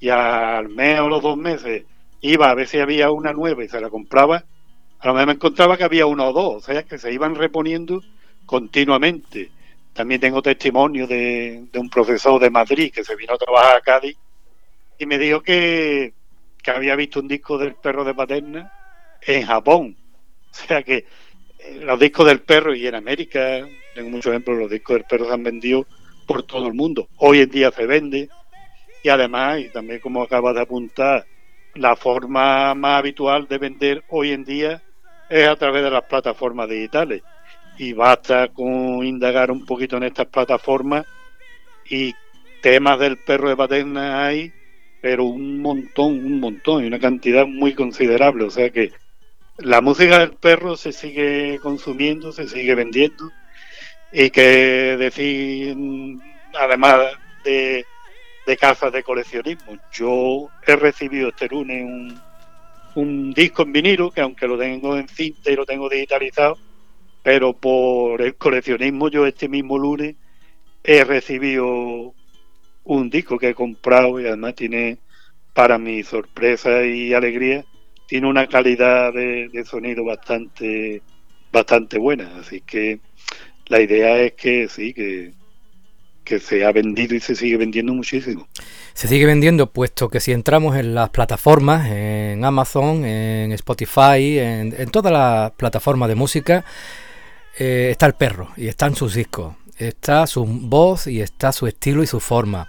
y 0.00 0.08
al 0.08 0.68
mes 0.68 1.00
o 1.00 1.08
los 1.08 1.22
dos 1.22 1.36
meses 1.36 1.84
iba 2.20 2.50
a 2.50 2.54
ver 2.54 2.66
si 2.66 2.78
había 2.78 3.10
una 3.10 3.32
nueva 3.32 3.64
y 3.64 3.68
se 3.68 3.80
la 3.80 3.90
compraba, 3.90 4.44
a 4.98 5.06
lo 5.06 5.14
mejor 5.14 5.26
me 5.26 5.32
encontraba 5.34 5.76
que 5.76 5.84
había 5.84 6.06
uno 6.06 6.28
o 6.28 6.32
dos. 6.32 6.54
O 6.56 6.60
sea, 6.60 6.82
que 6.84 6.98
se 6.98 7.12
iban 7.12 7.34
reponiendo 7.34 8.02
continuamente. 8.46 9.50
También 9.92 10.20
tengo 10.20 10.42
testimonio 10.42 11.06
de, 11.06 11.64
un 11.74 11.88
profesor 11.90 12.40
de 12.40 12.50
Madrid 12.50 12.92
que 12.92 13.04
se 13.04 13.16
vino 13.16 13.34
a 13.34 13.38
trabajar 13.38 13.76
a 13.76 13.80
Cádiz 13.80 14.16
y 14.98 15.06
me 15.06 15.18
dijo 15.18 15.42
que, 15.42 16.14
que 16.62 16.70
había 16.70 16.96
visto 16.96 17.20
un 17.20 17.28
disco 17.28 17.58
del 17.58 17.74
perro 17.74 18.04
de 18.04 18.14
Paterna 18.14 18.72
en 19.22 19.46
Japón. 19.46 19.96
O 20.50 20.54
sea 20.54 20.82
que 20.82 21.04
eh, 21.58 21.80
los 21.82 22.00
discos 22.00 22.26
del 22.26 22.40
perro 22.40 22.74
y 22.74 22.86
en 22.86 22.94
América, 22.94 23.66
tengo 23.94 24.10
muchos 24.10 24.30
ejemplos, 24.30 24.58
los 24.58 24.70
discos 24.70 24.94
del 24.96 25.04
perro 25.04 25.26
se 25.26 25.34
han 25.34 25.42
vendido 25.42 25.86
por 26.26 26.42
todo 26.44 26.66
el 26.66 26.74
mundo. 26.74 27.08
Hoy 27.18 27.40
en 27.40 27.50
día 27.50 27.70
se 27.70 27.86
vende 27.86 28.28
y 29.02 29.08
además, 29.08 29.60
y 29.60 29.68
también 29.68 30.00
como 30.00 30.22
acaba 30.22 30.52
de 30.52 30.62
apuntar, 30.62 31.26
la 31.74 31.94
forma 31.94 32.74
más 32.74 32.98
habitual 32.98 33.46
de 33.46 33.58
vender 33.58 34.04
hoy 34.08 34.32
en 34.32 34.44
día 34.44 34.82
es 35.28 35.46
a 35.46 35.56
través 35.56 35.82
de 35.82 35.90
las 35.90 36.04
plataformas 36.04 36.68
digitales. 36.68 37.22
Y 37.78 37.92
basta 37.92 38.48
con 38.48 39.04
indagar 39.04 39.50
un 39.50 39.64
poquito 39.66 39.98
en 39.98 40.04
estas 40.04 40.26
plataformas 40.26 41.06
y 41.88 42.14
temas 42.62 42.98
del 42.98 43.18
perro 43.18 43.48
de 43.48 43.56
paterna 43.56 44.24
hay, 44.26 44.52
pero 45.06 45.22
un 45.22 45.60
montón, 45.60 46.18
un 46.24 46.40
montón, 46.40 46.82
y 46.82 46.88
una 46.88 46.98
cantidad 46.98 47.46
muy 47.46 47.74
considerable. 47.74 48.42
O 48.42 48.50
sea 48.50 48.70
que 48.70 48.90
la 49.58 49.80
música 49.80 50.18
del 50.18 50.32
perro 50.32 50.76
se 50.76 50.90
sigue 50.90 51.60
consumiendo, 51.62 52.32
se 52.32 52.48
sigue 52.48 52.74
vendiendo 52.74 53.30
y 54.10 54.30
que 54.30 54.96
decir, 54.98 55.76
además 56.54 57.06
de, 57.44 57.86
de 58.48 58.56
casas 58.56 58.92
de 58.92 59.04
coleccionismo, 59.04 59.78
yo 59.92 60.48
he 60.66 60.74
recibido 60.74 61.28
este 61.28 61.46
lunes 61.46 61.84
un, 61.84 62.20
un 62.96 63.32
disco 63.32 63.62
en 63.62 63.74
vinilo, 63.74 64.10
que 64.10 64.22
aunque 64.22 64.48
lo 64.48 64.58
tengo 64.58 64.96
en 64.96 65.06
cinta 65.06 65.52
y 65.52 65.54
lo 65.54 65.64
tengo 65.64 65.88
digitalizado, 65.88 66.58
pero 67.22 67.52
por 67.52 68.22
el 68.22 68.34
coleccionismo 68.34 69.08
yo 69.08 69.24
este 69.24 69.48
mismo 69.48 69.78
lunes 69.78 70.16
he 70.82 71.04
recibido 71.04 72.12
un 72.86 73.10
disco 73.10 73.38
que 73.38 73.50
he 73.50 73.54
comprado 73.54 74.20
y 74.20 74.26
además 74.26 74.54
tiene, 74.54 74.98
para 75.52 75.76
mi 75.78 76.02
sorpresa 76.02 76.84
y 76.84 77.12
alegría, 77.12 77.64
tiene 78.06 78.28
una 78.28 78.46
calidad 78.46 79.12
de, 79.12 79.64
sonido 79.68 80.04
bastante 80.04 81.02
bastante 81.52 81.98
buena, 81.98 82.38
así 82.38 82.60
que 82.60 83.00
la 83.68 83.80
idea 83.80 84.18
es 84.18 84.34
que 84.34 84.68
sí, 84.68 84.92
que, 84.92 85.32
que 86.22 86.38
se 86.38 86.64
ha 86.64 86.72
vendido 86.72 87.14
y 87.14 87.20
se 87.20 87.34
sigue 87.34 87.56
vendiendo 87.56 87.94
muchísimo. 87.94 88.46
Se 88.92 89.08
sigue 89.08 89.26
vendiendo 89.26 89.70
puesto 89.70 90.08
que 90.08 90.20
si 90.20 90.32
entramos 90.32 90.76
en 90.76 90.94
las 90.94 91.10
plataformas, 91.10 91.88
en 91.90 92.44
Amazon, 92.44 93.04
en 93.04 93.52
Spotify, 93.52 94.38
en, 94.38 94.90
todas 94.90 95.12
las 95.12 95.52
plataformas 95.52 96.08
de 96.08 96.14
música, 96.14 96.64
eh, 97.58 97.88
está 97.90 98.06
el 98.06 98.14
perro 98.14 98.50
y 98.56 98.68
están 98.68 98.94
sus 98.94 99.14
discos, 99.14 99.54
está 99.78 100.26
su 100.26 100.44
voz 100.44 101.06
y 101.06 101.20
está 101.20 101.52
su 101.52 101.66
estilo 101.66 102.02
y 102.02 102.06
su 102.06 102.20
forma. 102.20 102.68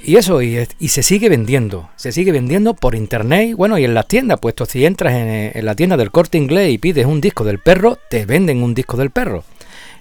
Y 0.00 0.16
eso, 0.16 0.42
y, 0.42 0.64
se 0.88 1.02
sigue 1.02 1.28
vendiendo, 1.28 1.90
se 1.96 2.12
sigue 2.12 2.30
vendiendo 2.30 2.74
por 2.74 2.94
internet, 2.94 3.54
bueno, 3.56 3.78
y 3.78 3.84
en 3.84 3.94
las 3.94 4.06
tiendas, 4.06 4.38
puesto 4.38 4.64
si 4.64 4.84
entras 4.84 5.12
en, 5.14 5.50
en 5.54 5.64
la 5.64 5.74
tienda 5.74 5.96
del 5.96 6.12
corte 6.12 6.38
inglés 6.38 6.70
y 6.70 6.78
pides 6.78 7.04
un 7.04 7.20
disco 7.20 7.42
del 7.42 7.58
perro, 7.58 7.98
te 8.08 8.24
venden 8.24 8.62
un 8.62 8.74
disco 8.74 8.96
del 8.96 9.10
perro. 9.10 9.42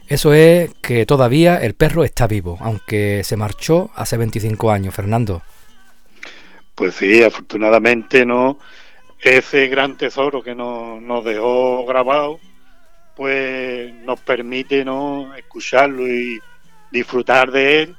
Eso 0.08 0.34
es 0.34 0.72
que 0.82 1.06
todavía 1.06 1.58
el 1.58 1.74
perro 1.74 2.04
está 2.06 2.28
vivo, 2.28 2.58
aunque 2.62 3.24
se 3.24 3.36
marchó 3.36 3.90
hace 3.96 4.16
25 4.16 4.72
años, 4.72 4.96
Fernando. 4.96 5.42
Pues 6.76 6.96
sí, 6.96 7.24
afortunadamente 7.24 8.26
no. 8.26 8.58
Ese 9.20 9.68
gran 9.68 9.98
tesoro 9.98 10.44
que 10.44 10.54
nos 10.54 11.26
dejó 11.26 11.86
grabado, 11.86 12.40
pues 13.18 13.94
nos 13.96 14.20
permite 14.22 14.86
no 14.86 15.36
escucharlo 15.36 16.08
y 16.08 16.40
disfrutar 16.92 17.52
de 17.52 17.82
él 17.82 17.96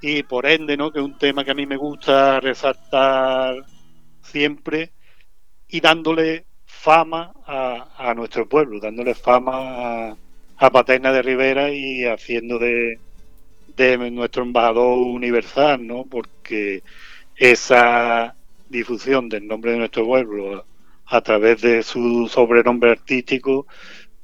y 0.00 0.22
por 0.22 0.46
ende, 0.46 0.76
¿no? 0.76 0.90
Que 0.92 1.00
es 1.00 1.04
un 1.04 1.18
tema 1.18 1.44
que 1.44 1.50
a 1.52 1.54
mí 1.54 1.66
me 1.66 1.76
gusta 1.76 2.40
resaltar 2.40 3.56
siempre 4.22 4.92
y 5.68 5.80
dándole 5.80 6.46
fama 6.66 7.32
a, 7.46 8.10
a 8.10 8.14
nuestro 8.14 8.48
pueblo, 8.48 8.80
dándole 8.80 9.14
fama 9.14 10.10
a, 10.10 10.16
a 10.58 10.70
Paterna 10.70 11.12
de 11.12 11.22
Rivera 11.22 11.70
y 11.70 12.04
haciendo 12.04 12.58
de, 12.58 12.98
de 13.76 14.10
nuestro 14.10 14.42
embajador 14.42 14.98
universal, 14.98 15.86
¿no? 15.86 16.04
Porque 16.06 16.82
esa 17.36 18.36
difusión 18.68 19.28
del 19.28 19.46
nombre 19.46 19.72
de 19.72 19.78
nuestro 19.78 20.06
pueblo 20.06 20.64
a 21.06 21.20
través 21.20 21.60
de 21.62 21.82
su 21.82 22.28
sobrenombre 22.28 22.90
artístico, 22.92 23.66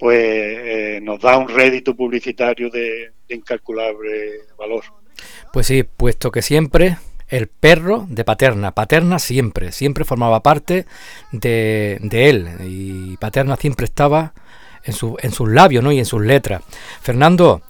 pues 0.03 0.19
eh, 0.19 0.99
nos 1.01 1.21
da 1.21 1.39
un 1.39 1.49
rédito 1.49 1.95
publicitario 1.95 2.69
de, 2.71 3.13
incalculable 3.29 4.41
valor. 4.59 4.83
Pues 5.53 5.69
sí, 5.69 5.85
puesto 5.85 6.33
que 6.33 6.43
siempre 6.43 6.97
el 7.29 7.47
perro 7.47 8.05
de 8.09 8.25
Paterna. 8.25 8.73
Paterna 8.73 9.21
siempre, 9.21 9.71
siempre 9.71 10.05
formaba 10.05 10.43
parte 10.43 10.87
de, 11.31 11.99
de, 12.01 12.31
él 12.31 12.49
y 12.65 13.17
Paterna 13.19 13.55
siempre 13.55 13.85
estaba 13.85 14.35
en, 14.83 14.93
su, 14.93 15.17
en 15.23 15.31
sus 15.31 15.49
labios 15.49 15.85
¿no? 15.85 15.93
y 15.93 16.01
en 16.01 16.05
sus 16.05 16.21
letras. 16.21 16.65
Fernando, 17.01 17.63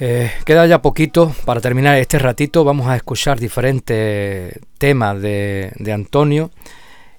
eh, 0.00 0.30
queda 0.46 0.66
ya 0.66 0.80
poquito 0.80 1.34
para 1.44 1.60
terminar 1.60 1.98
este 1.98 2.18
ratito. 2.18 2.64
Vamos 2.64 2.86
a 2.86 2.96
escuchar 2.96 3.38
diferentes 3.38 4.58
temas 4.78 5.20
de, 5.20 5.72
de 5.76 5.92
Antonio 5.92 6.50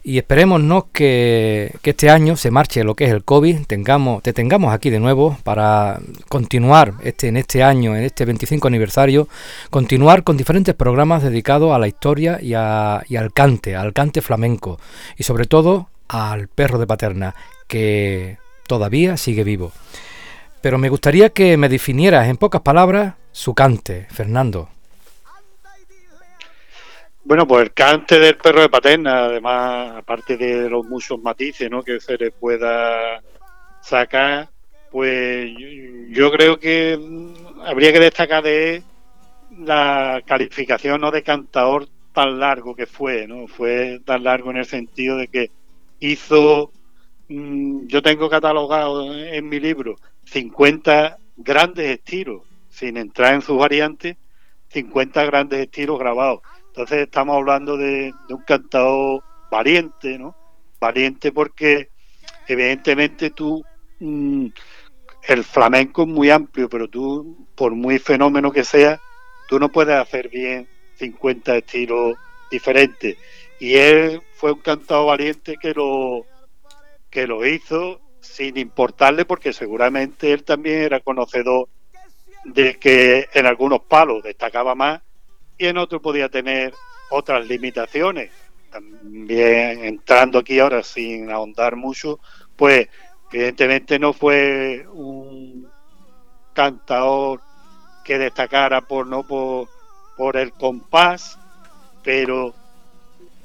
y 0.07 0.19
esperemos 0.19 0.61
que, 0.93 1.73
que, 1.81 1.89
este 1.89 2.11
año 2.11 2.37
se 2.37 2.51
marche 2.51 2.83
lo 2.83 2.93
que 2.93 3.05
es 3.05 3.11
el 3.11 3.23
COVID, 3.23 3.65
tengamos, 3.65 4.21
te 4.21 4.33
tengamos 4.33 4.71
aquí 4.71 4.91
de 4.91 4.99
nuevo 4.99 5.35
para 5.43 5.99
continuar 6.29 6.93
este, 7.01 7.27
en 7.27 7.37
este 7.37 7.63
año, 7.63 7.95
en 7.95 8.03
este 8.03 8.23
25 8.23 8.67
aniversario, 8.67 9.27
continuar 9.71 10.23
con 10.23 10.37
diferentes 10.37 10.75
programas 10.75 11.23
dedicados 11.23 11.73
a 11.73 11.79
la 11.79 11.87
historia 11.87 12.39
y, 12.39 12.53
a, 12.53 13.03
y 13.09 13.15
al 13.15 13.33
cante, 13.33 13.75
al 13.75 13.93
cante 13.93 14.21
flamenco 14.21 14.79
y 15.17 15.23
sobre 15.23 15.45
todo 15.45 15.89
al 16.07 16.49
perro 16.49 16.77
de 16.77 16.85
paterna, 16.85 17.33
que 17.67 18.37
todavía 18.67 19.17
sigue 19.17 19.43
vivo. 19.43 19.71
Pero 20.61 20.77
me 20.77 20.89
gustaría 20.89 21.31
que 21.31 21.57
me 21.57 21.67
definieras 21.67 22.27
en 22.27 22.37
pocas 22.37 22.61
palabras 22.61 23.15
su 23.31 23.55
cante, 23.55 24.05
Fernando. 24.11 24.69
Bueno, 27.25 27.47
pues 27.47 27.63
el 27.63 27.73
cante 27.73 28.19
del 28.19 28.37
perro 28.37 28.61
de 28.61 28.69
paterna, 28.69 29.25
además, 29.25 29.97
aparte 29.97 30.37
de 30.37 30.69
los 30.69 30.85
muchos 30.85 31.19
matices 31.21 31.69
¿no? 31.69 31.83
que 31.83 31.99
se 31.99 32.17
le 32.17 32.31
pueda 32.31 33.21
sacar, 33.81 34.47
pues 34.91 35.51
yo 36.09 36.31
creo 36.31 36.59
que 36.59 36.97
habría 37.65 37.91
que 37.91 37.99
destacar 37.99 38.43
de 38.43 38.83
la 39.57 40.21
calificación 40.25 41.01
¿no? 41.01 41.11
de 41.11 41.23
cantador 41.23 41.87
tan 42.13 42.39
largo 42.39 42.75
que 42.75 42.85
fue, 42.85 43.27
¿no? 43.27 43.47
Fue 43.47 43.99
tan 44.05 44.23
largo 44.23 44.51
en 44.51 44.57
el 44.57 44.65
sentido 44.65 45.17
de 45.17 45.27
que 45.27 45.51
hizo 45.99 46.71
Mm, 47.27 47.87
yo 47.87 48.03
tengo 48.03 48.29
catalogado 48.29 49.11
en 49.15 49.49
mi 49.49 49.59
libro 49.59 49.95
50 50.25 51.17
grandes 51.37 51.89
estilos, 51.97 52.43
sin 52.69 52.97
entrar 52.97 53.33
en 53.33 53.41
sus 53.41 53.57
variantes, 53.57 54.17
50 54.69 55.25
grandes 55.25 55.59
estilos 55.61 55.97
grabados. 55.97 56.41
Entonces 56.75 57.03
estamos 57.03 57.37
hablando 57.37 57.77
de, 57.77 58.13
un 58.29 58.43
cantador 58.43 59.23
valiente, 59.49 60.19
¿no? 60.19 60.35
Valiente 60.77 61.31
porque 61.31 61.87
evidentemente 62.49 63.29
tú, 63.29 63.63
mm, 64.01 64.47
el 65.29 65.43
flamenco 65.45 66.01
es 66.01 66.09
muy 66.09 66.29
amplio, 66.31 66.67
pero 66.67 66.89
tú, 66.89 67.47
por 67.55 67.73
muy 67.73 67.97
fenómeno 67.97 68.51
que 68.51 68.65
sea, 68.65 68.99
tú 69.47 69.57
no 69.57 69.69
puedes 69.71 69.95
hacer 69.95 70.27
bien 70.27 70.67
50 70.97 71.55
estilos 71.55 72.17
diferentes. 72.51 73.17
Y 73.57 73.75
él 73.75 74.21
fue 74.33 74.51
un 74.51 74.59
cantador 74.59 75.07
valiente 75.07 75.55
que 75.55 75.73
lo 75.73 76.25
que 77.09 77.25
lo 77.25 77.45
hizo 77.45 78.01
sin 78.19 78.57
importarle 78.57 79.23
porque 79.23 79.53
seguramente 79.53 80.33
él 80.33 80.43
también 80.43 80.81
era 80.81 80.99
conocedor 80.99 81.69
de 82.43 82.77
que 82.77 83.29
en 83.33 83.45
algunos 83.45 83.79
palos 83.83 84.23
destacaba 84.23 84.75
más 84.75 85.01
y 85.57 85.67
en 85.67 85.77
otros 85.77 86.01
podía 86.01 86.29
tener 86.29 86.73
otras 87.09 87.45
limitaciones. 87.47 88.31
También 88.71 89.85
entrando 89.85 90.39
aquí 90.39 90.59
ahora 90.59 90.83
sin 90.83 91.31
ahondar 91.31 91.75
mucho, 91.75 92.19
pues 92.55 92.87
evidentemente 93.31 93.99
no 93.99 94.13
fue 94.13 94.85
un, 94.91 95.67
cantador 96.55 97.41
que 98.03 98.17
destacara 98.17 98.81
por 98.81 99.05
no 99.05 99.27
por, 99.27 99.67
por 100.17 100.37
el 100.37 100.53
compás, 100.53 101.37
pero 102.03 102.55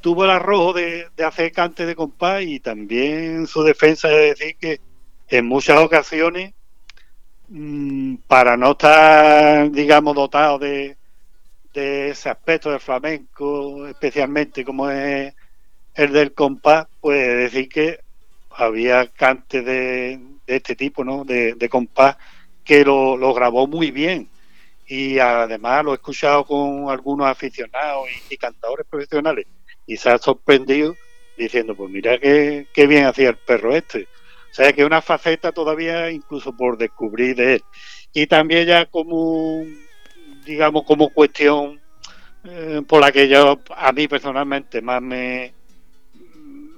tuvo 0.00 0.24
el 0.24 0.30
arrojo 0.30 0.72
de, 0.72 1.08
hacer 1.26 1.52
cante 1.52 1.84
de 1.84 1.96
compás 1.96 2.42
y 2.42 2.60
también 2.60 3.46
su 3.46 3.62
defensa 3.62 4.08
de 4.08 4.34
decir 4.34 4.56
que 4.58 4.80
en 5.28 5.46
muchas 5.46 5.78
ocasiones, 5.78 6.54
mm, 7.48 8.16
para 8.26 8.56
no 8.56 8.72
estar, 8.72 9.70
digamos, 9.70 10.14
dotado 10.14 10.58
de, 10.58 10.96
de 11.72 12.10
ese 12.10 12.28
aspecto 12.28 12.70
del 12.70 12.80
flamenco, 12.80 13.86
especialmente 13.86 14.64
como 14.64 14.90
es 14.90 15.34
el 15.94 16.12
del 16.12 16.32
compás, 16.32 16.86
pues 17.00 17.18
decir 17.36 17.68
que 17.68 18.00
había 18.50 19.06
cante 19.06 19.62
de, 19.62 20.20
este 20.46 20.74
tipo, 20.74 21.04
¿no? 21.04 21.24
De, 21.24 21.68
compás 21.70 22.16
que 22.64 22.84
lo, 22.84 23.16
lo, 23.16 23.32
grabó 23.34 23.66
muy 23.66 23.90
bien. 23.90 24.28
Y 24.86 25.18
además 25.18 25.84
lo 25.84 25.92
he 25.92 25.94
escuchado 25.94 26.44
con 26.44 26.90
algunos 26.90 27.26
aficionados 27.26 28.08
y, 28.28 28.36
cantadores 28.36 28.86
profesionales 28.88 29.46
y 29.86 29.96
se 29.96 30.10
ha 30.10 30.18
sorprendido 30.18 30.96
diciendo, 31.36 31.74
pues 31.74 31.90
mira 31.90 32.18
qué, 32.18 32.66
qué 32.74 32.86
bien 32.86 33.06
hacía 33.06 33.30
el 33.30 33.36
perro 33.36 33.74
este. 33.74 34.08
O 34.50 34.54
sea 34.54 34.72
que 34.72 34.84
una 34.84 35.00
faceta 35.00 35.52
todavía 35.52 36.10
incluso 36.10 36.56
por 36.56 36.76
descubrir 36.76 37.36
de 37.36 37.54
él. 37.54 37.64
Y 38.12 38.26
también 38.26 38.66
ya 38.66 38.86
como, 38.86 39.64
digamos, 40.44 40.84
como 40.84 41.10
cuestión 41.10 41.80
eh, 42.44 42.82
por 42.86 43.00
la 43.00 43.12
que 43.12 43.28
yo 43.28 43.60
a 43.76 43.92
mí 43.92 44.08
personalmente 44.08 44.80
más 44.80 45.02
me, 45.02 45.52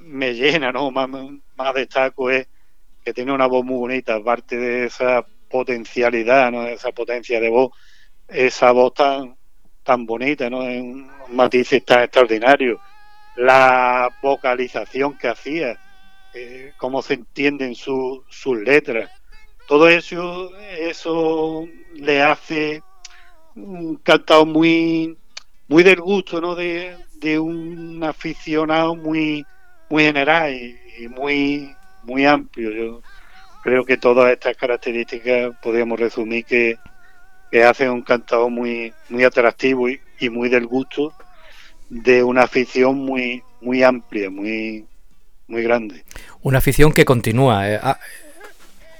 me 0.07 0.35
llena, 0.35 0.72
¿no? 0.72 0.90
Más, 0.90 1.09
más 1.57 1.75
destaco 1.75 2.31
es 2.31 2.48
que 3.05 3.12
tiene 3.12 3.33
una 3.33 3.46
voz 3.46 3.64
muy 3.64 3.77
bonita, 3.77 4.16
aparte 4.16 4.57
de 4.57 4.87
esa 4.87 5.25
potencialidad, 5.48 6.51
¿no? 6.51 6.66
Esa 6.66 6.92
potencia 6.92 7.40
de 7.40 7.48
voz, 7.48 7.72
esa 8.29 8.72
voz 8.72 8.94
tan, 8.94 9.37
tan 9.83 10.07
bonita, 10.07 10.51
¿no? 10.51 10.64
En 10.64 11.09
matices 11.29 11.85
tan 11.85 12.03
extraordinarios. 12.03 12.81
La 13.37 14.11
vocalización 14.22 15.16
que 15.16 15.29
hacía, 15.29 15.79
eh, 16.35 16.72
cómo 16.77 17.03
se 17.03 17.14
entienden 17.14 17.75
sus 17.75 18.22
letras. 18.64 19.11
Todo 19.68 19.88
eso, 19.88 20.51
eso 20.59 21.66
le 21.94 22.22
hace 22.22 22.77
un 22.77 22.92
cantado 24.03 24.47
muy, 24.47 25.17
muy 25.69 25.83
del 25.83 26.01
gusto, 26.01 26.41
¿no? 26.41 26.55
De, 26.55 26.97
de 27.23 27.38
un 27.38 28.03
aficionado 28.05 28.95
muy, 28.95 29.47
muy 29.88 30.05
general 30.05 30.55
y, 30.55 31.09
muy, 31.09 31.75
muy 32.03 32.27
amplio. 32.27 32.71
Yo 32.71 33.03
creo 33.62 33.85
que 33.85 33.97
todas 33.97 34.33
estas 34.33 34.57
características 34.57 35.53
podríamos 35.62 35.99
resumir 35.99 36.45
que, 36.45 36.77
que 37.51 37.65
hacen 37.65 37.91
un 37.91 38.03
cantado 38.03 38.51
muy, 38.51 38.93
muy 39.09 39.25
atractivo 39.25 39.88
y, 39.88 40.01
muy 40.31 40.49
del 40.49 40.67
gusto 40.67 41.12
de 41.88 42.23
una 42.23 42.45
afición 42.45 42.97
muy, 42.97 43.43
muy 43.61 43.83
amplia, 43.83 44.31
muy, 44.31 44.87
muy 45.49 45.62
grande. 45.62 46.05
Una 46.43 46.59
afición 46.59 46.93
que 46.93 47.05
continúa. 47.05 47.69
Eh, 47.69 47.81
ah, 47.83 47.99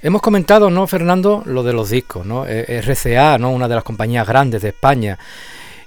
hemos 0.03 0.21
comentado, 0.21 0.69
¿no, 0.69 0.85
Fernando, 0.85 1.41
lo 1.45 1.63
de 1.63 1.73
los 1.73 1.89
discos, 1.89 2.25
¿no? 2.25 2.45
Eh, 2.45 2.81
RCA, 2.81 3.37
¿no? 3.37 3.51
Una 3.51 3.67
de 3.67 3.75
las 3.75 3.83
compañías 3.83 4.27
grandes 4.27 4.61
de 4.61 4.69
España 4.69 5.17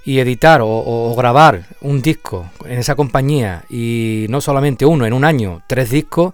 y 0.03 0.19
editar 0.19 0.61
o, 0.63 1.13
grabar 1.15 1.65
un 1.81 2.01
disco 2.01 2.49
en 2.65 2.79
esa 2.79 2.95
compañía 2.95 3.63
y 3.69 4.25
no 4.29 4.41
solamente 4.41 4.85
uno, 4.85 5.05
en 5.05 5.13
un 5.13 5.23
año, 5.23 5.61
tres 5.67 5.91
discos, 5.91 6.33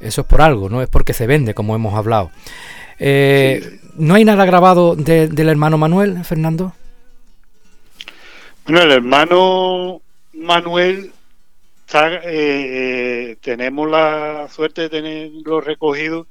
eso 0.00 0.20
es 0.22 0.26
por 0.26 0.40
algo, 0.40 0.68
no 0.68 0.82
es 0.82 0.88
porque 0.88 1.12
se 1.12 1.26
vende, 1.26 1.52
como 1.52 1.74
hemos 1.74 1.94
hablado. 1.94 2.30
Eh, 2.98 3.80
¿No 3.96 4.14
hay 4.14 4.24
nada 4.24 4.44
grabado 4.44 4.94
del 4.94 5.48
hermano 5.48 5.76
Manuel, 5.78 6.24
Fernando? 6.24 6.72
Bueno, 8.64 8.82
el 8.82 8.92
hermano 8.92 10.00
Manuel, 10.34 11.10
eh, 11.92 13.36
tenemos 13.40 13.90
la 13.90 14.46
suerte 14.48 14.82
de 14.82 14.88
tenerlo 14.90 15.60
recogido 15.60 16.26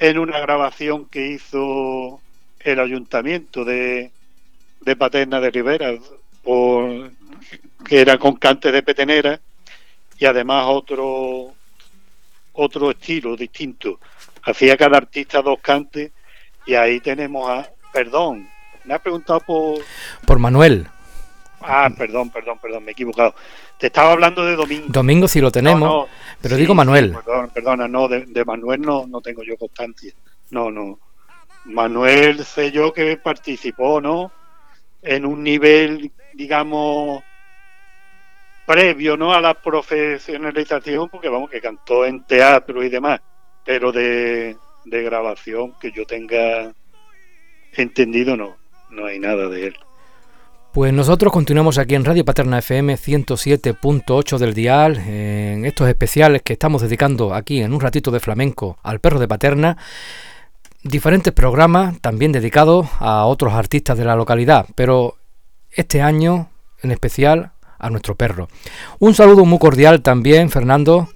en 0.00 0.18
una 0.18 0.40
grabación 0.40 1.04
que 1.04 1.28
hizo 1.28 2.20
el 2.58 2.80
ayuntamiento 2.80 3.64
de, 3.64 4.10
de 4.80 4.96
Paterna 4.96 5.40
de 5.40 5.50
Rivera, 5.50 5.92
por, 6.42 7.12
que 7.86 8.00
era 8.00 8.18
con 8.18 8.36
cante 8.36 8.72
de 8.72 8.82
petenera 8.82 9.38
y 10.18 10.24
además 10.24 10.64
otro 10.68 11.54
otro 12.52 12.90
estilo 12.90 13.36
distinto. 13.36 14.00
Hacía 14.42 14.76
cada 14.76 14.96
artista 14.96 15.42
dos 15.42 15.58
cantes 15.60 16.12
y 16.66 16.74
ahí 16.74 17.00
tenemos 17.00 17.48
a... 17.48 17.70
Perdón, 17.92 18.48
me 18.84 18.94
has 18.94 19.00
preguntado 19.00 19.40
por... 19.40 19.82
Por 20.26 20.38
Manuel. 20.38 20.86
Ah, 21.60 21.90
perdón, 21.96 22.30
perdón, 22.30 22.58
perdón, 22.60 22.84
me 22.84 22.90
he 22.90 22.92
equivocado. 22.92 23.34
Te 23.78 23.88
estaba 23.88 24.12
hablando 24.12 24.44
de 24.44 24.56
Domingo. 24.56 24.86
Domingo 24.88 25.28
sí 25.28 25.40
lo 25.40 25.50
tenemos, 25.50 26.08
pero 26.40 26.56
digo 26.56 26.74
Manuel. 26.74 27.12
perdón, 27.12 27.50
perdona, 27.52 27.88
no, 27.88 28.08
de, 28.08 28.26
de, 28.26 28.44
Manuel 28.44 28.80
no, 28.80 29.06
no 29.06 29.20
tengo 29.20 29.42
yo 29.42 29.56
constancia. 29.56 30.12
No, 30.50 30.70
no. 30.70 30.98
Manuel 31.66 32.44
sé 32.44 32.72
yo 32.72 32.92
que 32.92 33.16
participó, 33.18 34.00
¿no? 34.00 34.32
En 35.02 35.24
un 35.26 35.42
nivel 35.42 36.10
digamos, 36.34 37.22
previo 38.66 39.16
¿no? 39.16 39.32
a 39.32 39.40
la 39.40 39.54
profesionalización, 39.54 41.08
porque 41.08 41.28
vamos, 41.28 41.50
que 41.50 41.60
cantó 41.60 42.04
en 42.04 42.24
teatro 42.24 42.82
y 42.82 42.88
demás, 42.88 43.20
pero 43.64 43.92
de, 43.92 44.56
de 44.84 45.02
grabación 45.02 45.74
que 45.80 45.92
yo 45.92 46.06
tenga 46.06 46.72
entendido 47.72 48.36
no, 48.36 48.56
no 48.90 49.06
hay 49.06 49.18
nada 49.18 49.48
de 49.48 49.68
él. 49.68 49.76
Pues 50.72 50.92
nosotros 50.92 51.32
continuamos 51.32 51.78
aquí 51.78 51.96
en 51.96 52.04
Radio 52.04 52.24
Paterna 52.24 52.60
FM 52.60 52.94
107.8 52.94 54.38
del 54.38 54.54
dial, 54.54 54.98
en 54.98 55.64
estos 55.64 55.88
especiales 55.88 56.42
que 56.42 56.52
estamos 56.52 56.80
dedicando 56.80 57.34
aquí 57.34 57.60
en 57.60 57.74
un 57.74 57.80
ratito 57.80 58.12
de 58.12 58.20
flamenco 58.20 58.78
al 58.84 59.00
perro 59.00 59.18
de 59.18 59.26
Paterna, 59.26 59.76
diferentes 60.84 61.32
programas 61.32 62.00
también 62.00 62.30
dedicados 62.30 62.86
a 63.00 63.24
otros 63.24 63.54
artistas 63.54 63.98
de 63.98 64.04
la 64.04 64.14
localidad, 64.14 64.66
pero 64.76 65.16
este 65.72 66.02
año 66.02 66.50
en 66.82 66.92
especial 66.92 67.50
a 67.76 67.90
nuestro 67.90 68.14
perro. 68.14 68.46
Un 69.00 69.14
saludo 69.14 69.44
muy 69.44 69.58
cordial 69.58 70.02
también, 70.02 70.50
Fernando, 70.50 71.08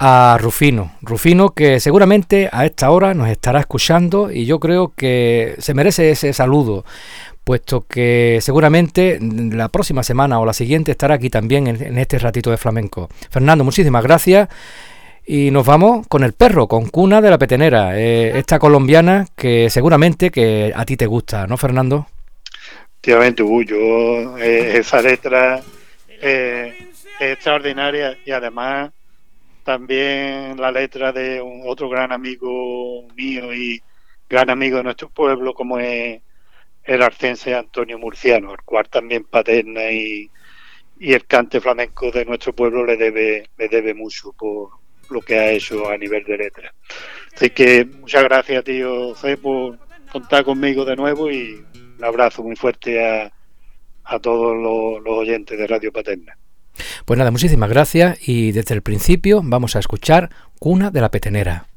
a 0.00 0.38
Rufino. 0.40 0.92
Rufino 1.02 1.50
que 1.50 1.78
seguramente 1.78 2.48
a 2.50 2.66
esta 2.66 2.90
hora 2.90 3.14
nos 3.14 3.28
estará 3.28 3.60
escuchando 3.60 4.32
y 4.32 4.44
yo 4.44 4.58
creo 4.58 4.92
que 4.96 5.54
se 5.58 5.74
merece 5.74 6.10
ese 6.10 6.32
saludo, 6.32 6.84
puesto 7.48 7.86
que 7.88 8.40
seguramente 8.42 9.18
la 9.22 9.70
próxima 9.70 10.02
semana 10.02 10.38
o 10.38 10.44
la 10.44 10.52
siguiente 10.52 10.90
estará 10.90 11.14
aquí 11.14 11.30
también 11.30 11.66
en, 11.66 11.96
este 11.96 12.18
ratito 12.18 12.50
de 12.50 12.58
flamenco. 12.58 13.08
Fernando, 13.30 13.64
muchísimas 13.64 14.04
gracias. 14.04 14.50
Y 15.24 15.50
nos 15.50 15.64
vamos 15.64 16.06
con 16.08 16.24
el 16.24 16.34
perro, 16.34 16.68
con 16.68 16.90
Cuna 16.90 17.22
de 17.22 17.30
la 17.30 17.38
Petenera, 17.38 17.98
eh, 17.98 18.38
esta 18.38 18.58
colombiana 18.58 19.24
que 19.34 19.70
seguramente 19.70 20.30
que 20.30 20.74
a 20.76 20.84
ti 20.84 20.98
te 20.98 21.06
gusta, 21.06 21.46
¿no, 21.46 21.56
Fernando? 21.56 22.06
Efectivamente, 23.00 23.42
yo 23.66 24.36
eh, 24.36 24.76
esa 24.76 25.00
letra 25.00 25.62
eh, 26.20 26.76
es 27.18 27.32
extraordinaria 27.32 28.18
y 28.26 28.30
además 28.30 28.90
también 29.64 30.60
la 30.60 30.70
letra 30.70 31.12
de 31.12 31.40
un 31.40 31.62
otro 31.64 31.88
gran 31.88 32.12
amigo 32.12 33.08
mío 33.16 33.54
y 33.54 33.80
gran 34.28 34.50
amigo 34.50 34.76
de 34.76 34.84
nuestro 34.84 35.08
pueblo 35.08 35.54
como 35.54 35.78
es 35.78 36.20
el 36.88 37.02
arcense 37.02 37.54
Antonio 37.54 37.98
Murciano, 37.98 38.52
el 38.52 38.62
cual 38.64 38.88
también 38.88 39.24
paterna 39.24 39.90
y, 39.92 40.30
el 40.98 41.26
cante 41.26 41.60
flamenco 41.60 42.10
de 42.10 42.24
nuestro 42.24 42.52
pueblo 42.52 42.84
le 42.84 42.96
debe, 42.96 43.48
le 43.56 43.68
debe 43.68 43.94
mucho 43.94 44.32
por 44.32 44.70
lo 45.10 45.20
que 45.20 45.38
ha 45.38 45.52
hecho 45.52 45.88
a 45.88 45.96
nivel 45.96 46.24
de 46.24 46.36
letra. 46.36 46.74
Así 47.36 47.50
que 47.50 47.84
muchas 47.84 48.24
gracias, 48.24 48.64
tío 48.64 49.14
C, 49.14 49.36
por 49.36 49.78
contar 50.10 50.44
conmigo 50.44 50.84
de 50.84 50.96
nuevo 50.96 51.30
y 51.30 51.64
un 51.98 52.04
abrazo 52.04 52.42
muy 52.42 52.56
fuerte 52.56 53.06
a, 53.06 53.32
a 54.04 54.18
todos 54.18 54.56
los, 54.56 55.04
los 55.04 55.18
oyentes 55.18 55.56
de 55.56 55.66
Radio 55.68 55.92
Paterna. 55.92 56.36
Pues 57.04 57.16
nada, 57.16 57.30
muchísimas 57.30 57.70
gracias 57.70 58.18
y 58.26 58.50
desde 58.50 58.74
el 58.74 58.82
principio 58.82 59.40
vamos 59.44 59.76
a 59.76 59.78
escuchar 59.78 60.30
Cuna 60.58 60.90
de 60.90 61.00
la 61.00 61.10
Petenera. 61.10 61.68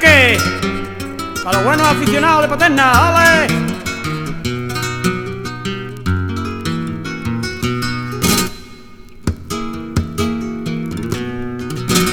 ¡Hala, 0.00 0.36
Enrique! 0.36 0.38
¡A 1.46 1.52
los 1.52 1.64
buenos 1.64 1.86
aficionados 1.86 2.42
de 2.42 2.48
Paterna! 2.48 2.92
¡Hala! 2.92 3.46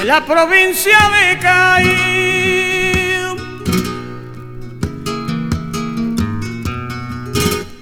la 0.08 0.26
provincia 0.26 0.98
de 1.16 1.38
Caín. 1.38 1.98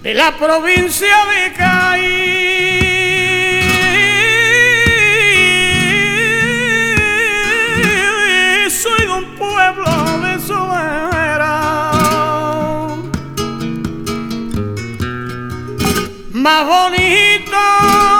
De 0.02 0.14
la 0.16 0.36
provincia 0.36 1.16
de 1.30 1.54
Caín. 1.54 2.35
más 16.46 16.64
bonito. 16.68 18.15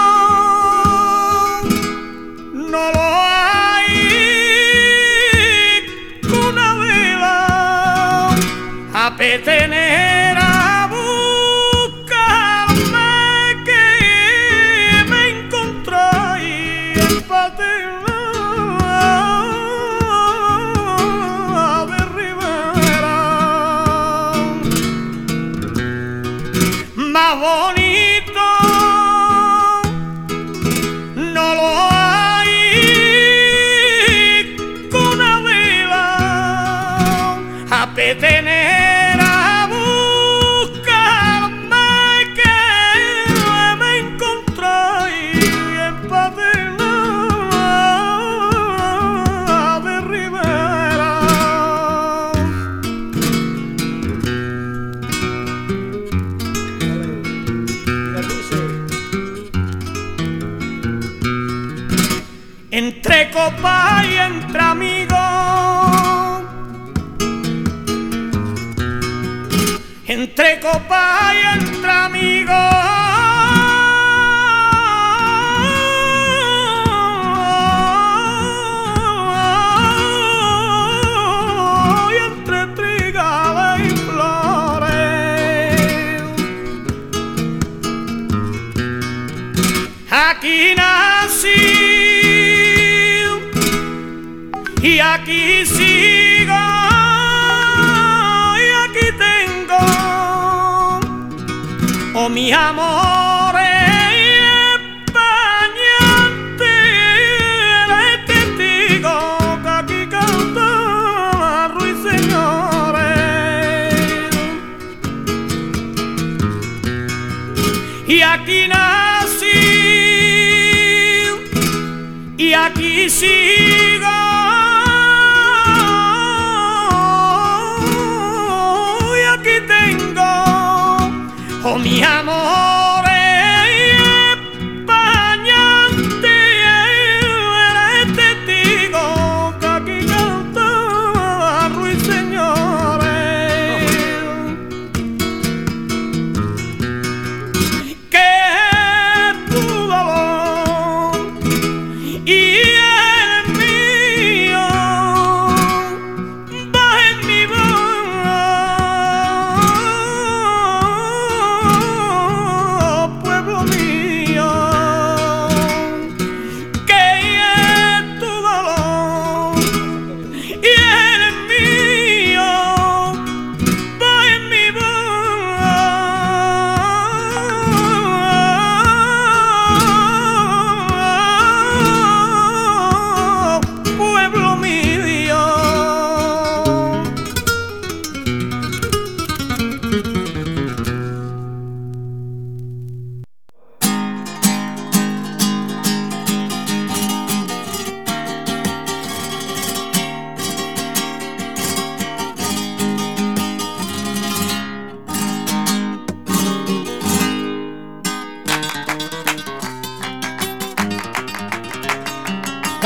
mi 131.86 132.02
amor. 132.02 132.45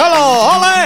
Hello, 0.01 0.47
Holland! 0.47 0.78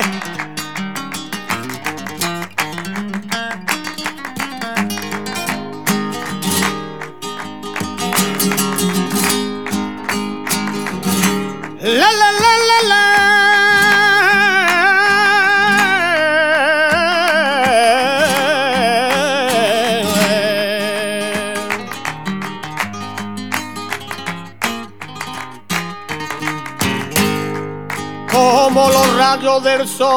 rayo 29.53 29.59
del 29.59 29.87
sol 29.87 30.09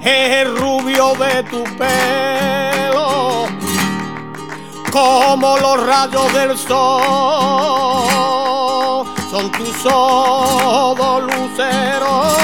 es 0.00 0.30
el 0.42 0.56
rubio 0.56 1.14
de 1.14 1.42
tu 1.44 1.64
pelo, 1.78 3.46
como 4.92 5.56
los 5.58 5.86
rayos 5.86 6.32
del 6.34 6.58
sol 6.58 6.76
son 9.30 9.50
tus 9.52 9.86
ojos 9.86 11.22
luceros 11.22 12.34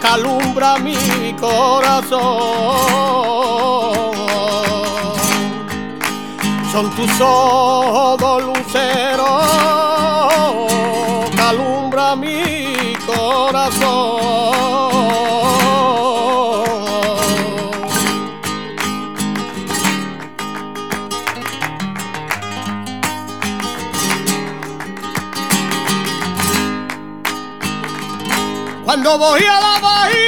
calumbra 0.00 0.78
mi 0.78 0.96
corazón. 1.40 2.76
Son 6.72 6.90
tus 6.90 7.20
ojos 7.20 8.42
luceros 8.44 9.86
alumbra 11.48 12.16
mi 12.16 12.94
corazón. 13.06 14.16
Cuando 28.84 29.18
voy 29.18 29.42
a 29.44 29.60
la 29.60 29.78
bahía 29.80 30.25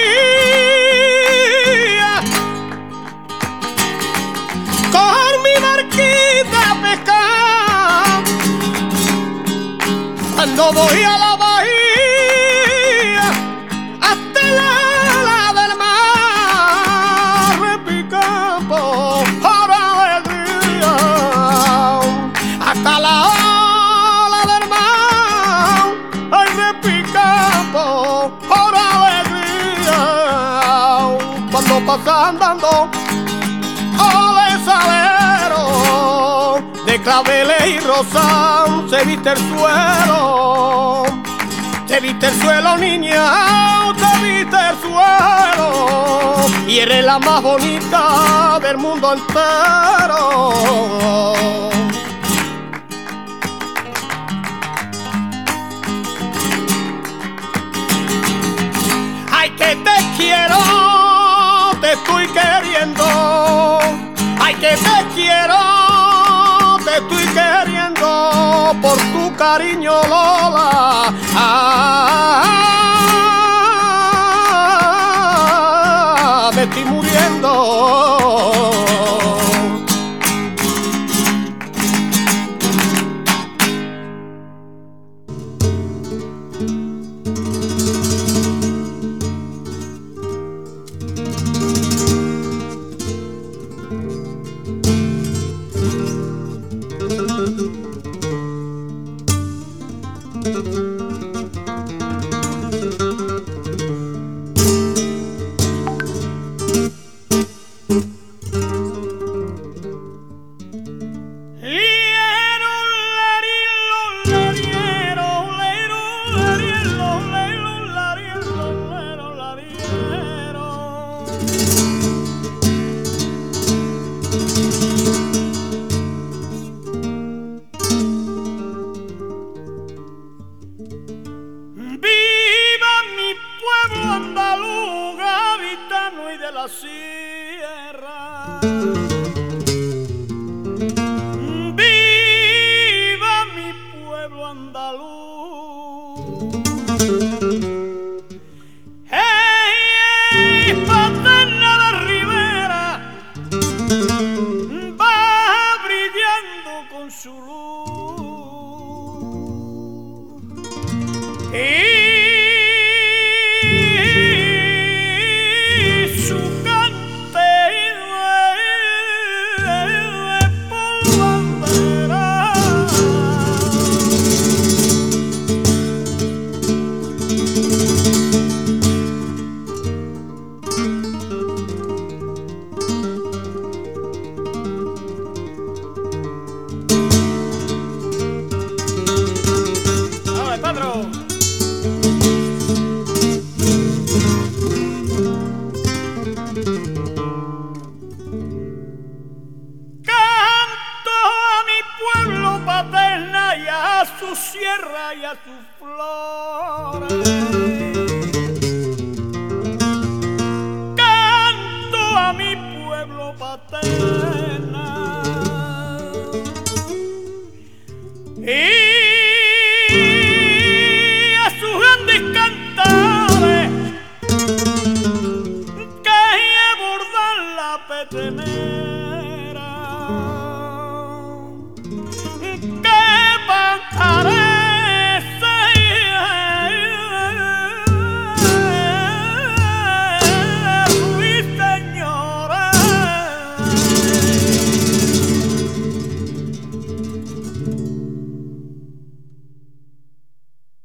rosán 37.98 38.88
se 38.88 39.04
viste 39.04 39.30
el 39.30 39.38
suelo. 39.38 41.04
Te 41.86 42.00
viste 42.00 42.26
el 42.26 42.40
suelo, 42.40 42.76
niña, 42.76 43.92
te 43.96 44.10
viste 44.24 44.56
el 44.70 44.76
suelo. 44.80 46.46
Y 46.68 46.78
eres 46.78 47.04
la 47.04 47.18
más 47.18 47.42
bonita 47.42 48.58
del 48.60 48.78
mundo 48.78 49.14
entero. 49.14 50.52
Ay, 59.32 59.50
que 59.50 59.76
te 59.76 59.96
quiero, 60.16 60.58
te 61.80 61.92
estoy 61.94 62.26
queriendo. 62.28 63.78
Ay, 64.40 64.54
que 64.54 64.76
te 64.76 65.14
quiero 65.14 65.67
por 68.74 68.98
tu 68.98 69.34
cariño, 69.36 69.92
Lola. 69.92 71.12
Ah, 71.34 72.50
me 76.54 76.62
estoy 76.64 76.84
muriendo. 76.84 77.77